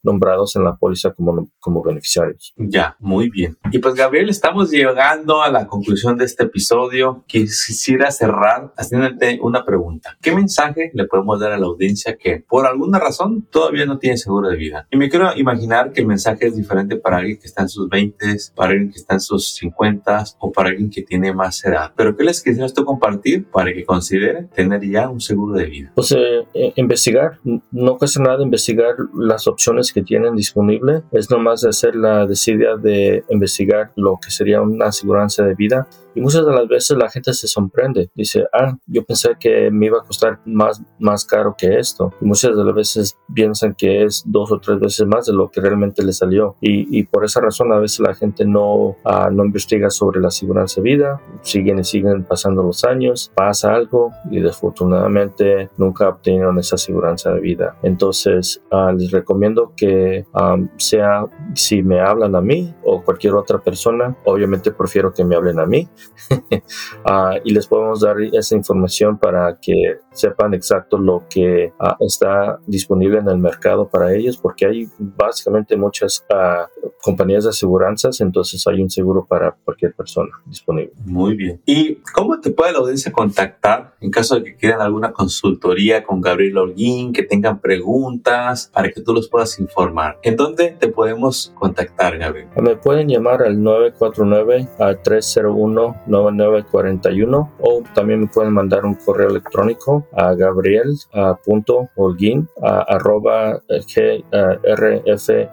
nombrados 0.05 0.55
en 0.55 0.62
la 0.62 0.77
póliza 0.77 1.12
como, 1.12 1.49
como 1.59 1.83
beneficiarios. 1.83 2.55
Ya, 2.57 2.95
muy 3.01 3.29
bien. 3.29 3.59
Y 3.73 3.81
pues 3.81 3.95
Gabriel, 3.95 4.29
estamos 4.29 4.71
llegando 4.71 5.43
a 5.43 5.51
la 5.51 5.67
conclusión 5.67 6.17
de 6.17 6.27
este 6.27 6.45
episodio. 6.45 7.25
Quisiera 7.27 8.12
cerrar 8.12 8.73
haciéndote 8.77 9.41
una 9.43 9.65
pregunta. 9.65 10.17
¿Qué 10.23 10.33
mensaje 10.33 10.93
le 10.95 11.07
podemos 11.07 11.41
dar 11.41 11.51
a 11.51 11.59
la 11.59 11.67
audiencia 11.67 12.17
que 12.17 12.45
por 12.49 12.67
alguna 12.67 13.01
razón 13.01 13.15
todavía 13.50 13.87
no 13.87 13.98
tiene 13.98 14.16
seguro 14.16 14.48
de 14.48 14.57
vida. 14.57 14.87
Y 14.90 14.96
me 14.96 15.09
quiero 15.09 15.37
imaginar 15.37 15.92
que 15.92 16.00
el 16.00 16.07
mensaje 16.07 16.46
es 16.46 16.57
diferente 16.57 16.96
para 16.96 17.18
alguien 17.18 17.38
que 17.38 17.46
está 17.46 17.62
en 17.62 17.68
sus 17.68 17.88
20, 17.88 18.26
para 18.55 18.70
alguien 18.70 18.90
que 18.90 18.98
está 18.98 19.14
en 19.14 19.20
sus 19.20 19.55
50 19.55 20.24
o 20.38 20.52
para 20.52 20.70
alguien 20.70 20.90
que 20.90 21.02
tiene 21.02 21.33
más 21.33 21.64
edad. 21.64 21.92
Pero 21.96 22.16
¿qué 22.16 22.24
les 22.24 22.42
quisieras 22.42 22.72
tú 22.72 22.85
compartir 22.85 23.46
para 23.46 23.72
que 23.72 23.85
considere 23.85 24.44
tener 24.55 24.88
ya 24.88 25.09
un 25.09 25.20
seguro 25.20 25.55
de 25.55 25.66
vida? 25.66 25.92
Pues 25.94 26.12
eh, 26.12 26.46
eh, 26.55 26.72
investigar, 26.76 27.38
no 27.70 27.98
cuesta 27.98 28.22
nada 28.22 28.42
investigar 28.42 28.94
las 29.14 29.46
opciones 29.46 29.92
que 29.92 30.02
tienen 30.02 30.35
disponible. 30.37 31.02
Es 31.12 31.31
nomás 31.31 31.64
hacer 31.64 31.96
la 31.96 32.26
decisión 32.26 32.46
de 32.83 33.24
investigar 33.31 33.92
lo 33.96 34.18
que 34.22 34.31
sería 34.31 34.61
una 34.61 34.87
aseguranza 34.87 35.44
de 35.44 35.55
vida 35.55 35.88
y 36.16 36.20
muchas 36.22 36.46
de 36.46 36.52
las 36.52 36.66
veces 36.66 36.96
la 36.96 37.11
gente 37.11 37.35
se 37.35 37.46
sorprende. 37.46 38.11
Dice, 38.14 38.46
ah, 38.50 38.74
yo 38.87 39.05
pensé 39.05 39.37
que 39.38 39.70
me 39.70 39.87
iba 39.87 39.98
a 39.98 40.02
costar 40.02 40.40
más, 40.46 40.81
más 40.98 41.26
caro 41.26 41.55
que 41.57 41.79
esto. 41.79 42.14
Y 42.22 42.24
muchas 42.24 42.57
de 42.57 42.64
las 42.64 42.74
veces 42.74 43.06
piensan 43.33 43.75
que 43.75 44.05
es 44.05 44.23
dos 44.27 44.51
o 44.53 44.59
tres 44.59 44.79
veces 44.81 45.07
más 45.07 45.27
de 45.27 45.33
lo 45.33 45.51
que 45.51 45.61
realmente 45.61 46.03
le 46.03 46.12
salió. 46.12 46.57
Y, 46.61 46.99
y 46.99 47.05
por 47.05 47.25
esa 47.25 47.40
razón 47.40 47.73
a 47.73 47.79
veces 47.79 48.01
la 48.01 48.14
gente 48.14 48.45
no, 48.45 48.75
uh, 48.75 49.31
no 49.31 49.45
investiga 49.45 49.90
sobre 49.90 50.21
la 50.21 50.31
seguridad 50.31 50.66
de 50.75 50.83
vida. 50.83 51.21
Siguen 51.42 51.79
y 51.79 51.85
siguen 51.85 52.25
pasando 52.25 52.62
los 52.62 52.85
años, 52.85 53.31
pasa 53.35 53.75
algo 53.75 54.12
y 54.31 54.40
desafortunadamente 54.40 55.71
nunca 55.77 56.09
obtienen 56.09 56.59
esa 56.59 56.77
seguridad 56.77 57.16
de 57.25 57.40
vida. 57.40 57.77
Entonces 57.83 58.62
uh, 58.71 58.92
les 58.92 59.11
recomiendo 59.11 59.73
que 59.77 60.27
um, 60.35 60.69
sea 60.77 61.27
si 61.55 61.83
me 61.83 62.01
hablan 62.01 62.35
a 62.35 62.40
mí 62.40 62.75
o 62.85 63.03
cualquier 63.03 63.35
otra 63.35 63.59
persona, 63.59 64.16
obviamente 64.25 64.71
prefiero 64.71 65.12
que 65.12 65.25
me 65.25 65.37
hablen 65.37 65.59
a 65.59 65.66
mí 65.66 65.88
Ah, 67.05 67.35
y 67.45 67.53
les 67.53 67.66
podemos 67.66 68.01
dar 68.01 68.16
esa 68.21 68.57
información 68.57 69.19
para 69.19 69.59
que 69.61 69.99
sepan 70.12 70.55
exacto 70.55 70.99
lo 70.99 71.25
que 71.29 71.73
está 72.01 72.59
disponible 72.66 72.95
en 73.02 73.28
el 73.28 73.38
mercado 73.38 73.88
para 73.88 74.14
ellos, 74.14 74.37
porque 74.37 74.66
hay 74.66 74.88
básicamente 74.98 75.76
muchas 75.76 76.24
uh, 76.30 76.66
compañías 77.02 77.44
de 77.44 77.50
aseguranzas, 77.50 78.20
entonces 78.20 78.66
hay 78.66 78.82
un 78.82 78.90
seguro 78.90 79.24
para 79.24 79.56
cualquier 79.64 79.94
persona 79.94 80.30
disponible. 80.44 80.92
Muy 81.04 81.37
bien. 81.37 81.61
¿Y 81.66 81.96
cómo 82.14 82.40
te 82.40 82.50
puede 82.50 82.72
la 82.72 82.78
audiencia 82.78 83.12
contactar 83.12 83.94
en 84.00 84.11
caso 84.11 84.37
de 84.37 84.44
que 84.44 84.56
quieran 84.56 84.80
alguna 84.80 85.12
consultoría 85.12 86.02
con 86.02 86.20
Gabriel 86.20 86.59
Holguín, 86.59 87.12
que 87.12 87.22
tengan 87.22 87.61
preguntas 87.61 88.70
para 88.72 88.90
que 88.90 89.00
tú 89.00 89.14
los 89.14 89.28
puedas 89.28 89.61
informar? 89.61 90.18
¿En 90.22 90.37
dónde 90.37 90.76
te 90.78 90.88
podemos 90.88 91.52
contactar, 91.54 92.18
Gabriel? 92.18 92.48
Me 92.61 92.76
pueden 92.76 93.09
llamar 93.09 93.42
al 93.42 93.62
949 93.62 94.68
a 94.78 94.94
301 94.94 96.02
9941 96.06 97.52
o 97.61 97.82
también 97.94 98.20
me 98.20 98.26
pueden 98.26 98.52
mandar 98.52 98.85
un 98.85 98.94
correo 98.94 99.30
electrónico 99.30 100.06
a 100.12 100.35
gabriel.holguín 100.35 102.48
arroba 102.81 103.62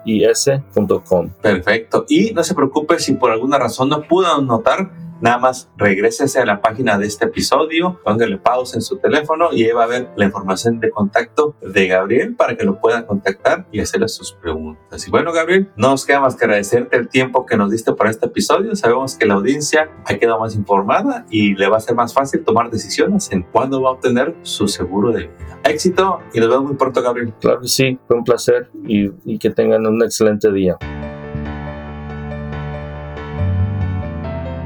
grfis.com. 0.04 1.30
Perfecto. 1.40 2.04
Y 2.08 2.32
no 2.32 2.42
se 2.44 2.54
preocupe 2.54 2.98
si 2.98 3.14
por 3.14 3.30
alguna 3.30 3.58
razón 3.58 3.88
no 3.88 4.02
pudo 4.02 4.40
notar 4.42 4.90
Nada 5.24 5.38
más 5.38 5.70
regrésese 5.78 6.38
a 6.38 6.44
la 6.44 6.60
página 6.60 6.98
de 6.98 7.06
este 7.06 7.24
episodio, 7.24 7.98
póngale 8.04 8.36
pausa 8.36 8.76
en 8.76 8.82
su 8.82 8.98
teléfono 8.98 9.54
y 9.54 9.64
ahí 9.64 9.72
va 9.72 9.84
a 9.84 9.86
ver 9.86 10.10
la 10.16 10.26
información 10.26 10.80
de 10.80 10.90
contacto 10.90 11.56
de 11.62 11.86
Gabriel 11.86 12.34
para 12.34 12.58
que 12.58 12.64
lo 12.64 12.78
pueda 12.78 13.06
contactar 13.06 13.66
y 13.72 13.80
hacerle 13.80 14.08
sus 14.08 14.34
preguntas. 14.34 15.08
Y 15.08 15.10
bueno, 15.10 15.32
Gabriel, 15.32 15.70
no 15.76 15.88
nos 15.88 16.04
queda 16.04 16.20
más 16.20 16.36
que 16.36 16.44
agradecerte 16.44 16.98
el 16.98 17.08
tiempo 17.08 17.46
que 17.46 17.56
nos 17.56 17.70
diste 17.70 17.94
para 17.94 18.10
este 18.10 18.26
episodio. 18.26 18.76
Sabemos 18.76 19.16
que 19.16 19.24
la 19.24 19.32
audiencia 19.32 19.88
ha 20.04 20.14
quedado 20.16 20.40
más 20.40 20.56
informada 20.56 21.24
y 21.30 21.54
le 21.54 21.70
va 21.70 21.78
a 21.78 21.80
ser 21.80 21.94
más 21.94 22.12
fácil 22.12 22.44
tomar 22.44 22.70
decisiones 22.70 23.32
en 23.32 23.44
cuándo 23.44 23.80
va 23.80 23.88
a 23.88 23.92
obtener 23.92 24.36
su 24.42 24.68
seguro 24.68 25.10
de 25.10 25.28
vida. 25.28 25.58
Éxito 25.64 26.20
y 26.34 26.40
nos 26.40 26.50
vemos 26.50 26.64
muy 26.66 26.76
pronto, 26.76 27.00
Gabriel. 27.00 27.32
Claro 27.40 27.62
que 27.62 27.68
sí, 27.68 27.98
fue 28.06 28.18
un 28.18 28.24
placer 28.24 28.68
y, 28.86 29.10
y 29.24 29.38
que 29.38 29.48
tengan 29.48 29.86
un 29.86 30.02
excelente 30.02 30.52
día. 30.52 30.76